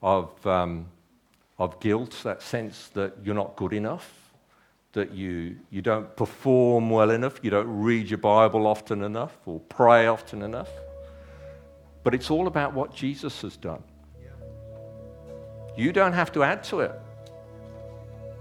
of, 0.00 0.46
um, 0.46 0.86
of 1.58 1.80
guilt, 1.80 2.20
that 2.22 2.40
sense 2.40 2.86
that 2.94 3.14
you're 3.24 3.34
not 3.34 3.56
good 3.56 3.72
enough, 3.72 4.19
that 4.92 5.12
you, 5.12 5.56
you 5.70 5.82
don't 5.82 6.16
perform 6.16 6.90
well 6.90 7.10
enough, 7.10 7.38
you 7.42 7.50
don't 7.50 7.68
read 7.68 8.10
your 8.10 8.18
Bible 8.18 8.66
often 8.66 9.02
enough, 9.02 9.38
or 9.46 9.60
pray 9.60 10.06
often 10.06 10.42
enough. 10.42 10.70
But 12.02 12.14
it's 12.14 12.30
all 12.30 12.46
about 12.46 12.74
what 12.74 12.94
Jesus 12.94 13.42
has 13.42 13.56
done. 13.56 13.82
You 15.76 15.92
don't 15.92 16.12
have 16.12 16.32
to 16.32 16.42
add 16.42 16.64
to 16.64 16.80
it. 16.80 16.92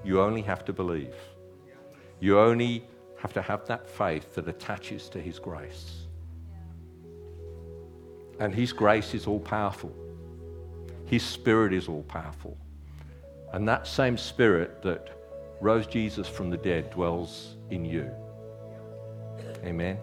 You 0.03 0.21
only 0.21 0.41
have 0.41 0.65
to 0.65 0.73
believe. 0.73 1.13
You 2.19 2.39
only 2.39 2.83
have 3.17 3.33
to 3.33 3.41
have 3.41 3.65
that 3.67 3.87
faith 3.87 4.33
that 4.35 4.47
attaches 4.47 5.09
to 5.09 5.21
His 5.21 5.39
grace. 5.39 6.07
And 8.39 8.55
His 8.55 8.73
grace 8.73 9.13
is 9.13 9.27
all 9.27 9.39
powerful, 9.39 9.93
His 11.05 11.23
Spirit 11.23 11.73
is 11.73 11.87
all 11.87 12.03
powerful. 12.03 12.57
And 13.53 13.67
that 13.67 13.87
same 13.87 14.17
Spirit 14.17 14.81
that 14.83 15.18
rose 15.61 15.87
Jesus 15.87 16.27
from 16.27 16.49
the 16.49 16.57
dead 16.57 16.89
dwells 16.89 17.55
in 17.69 17.85
you. 17.85 18.11
Amen. 19.63 19.97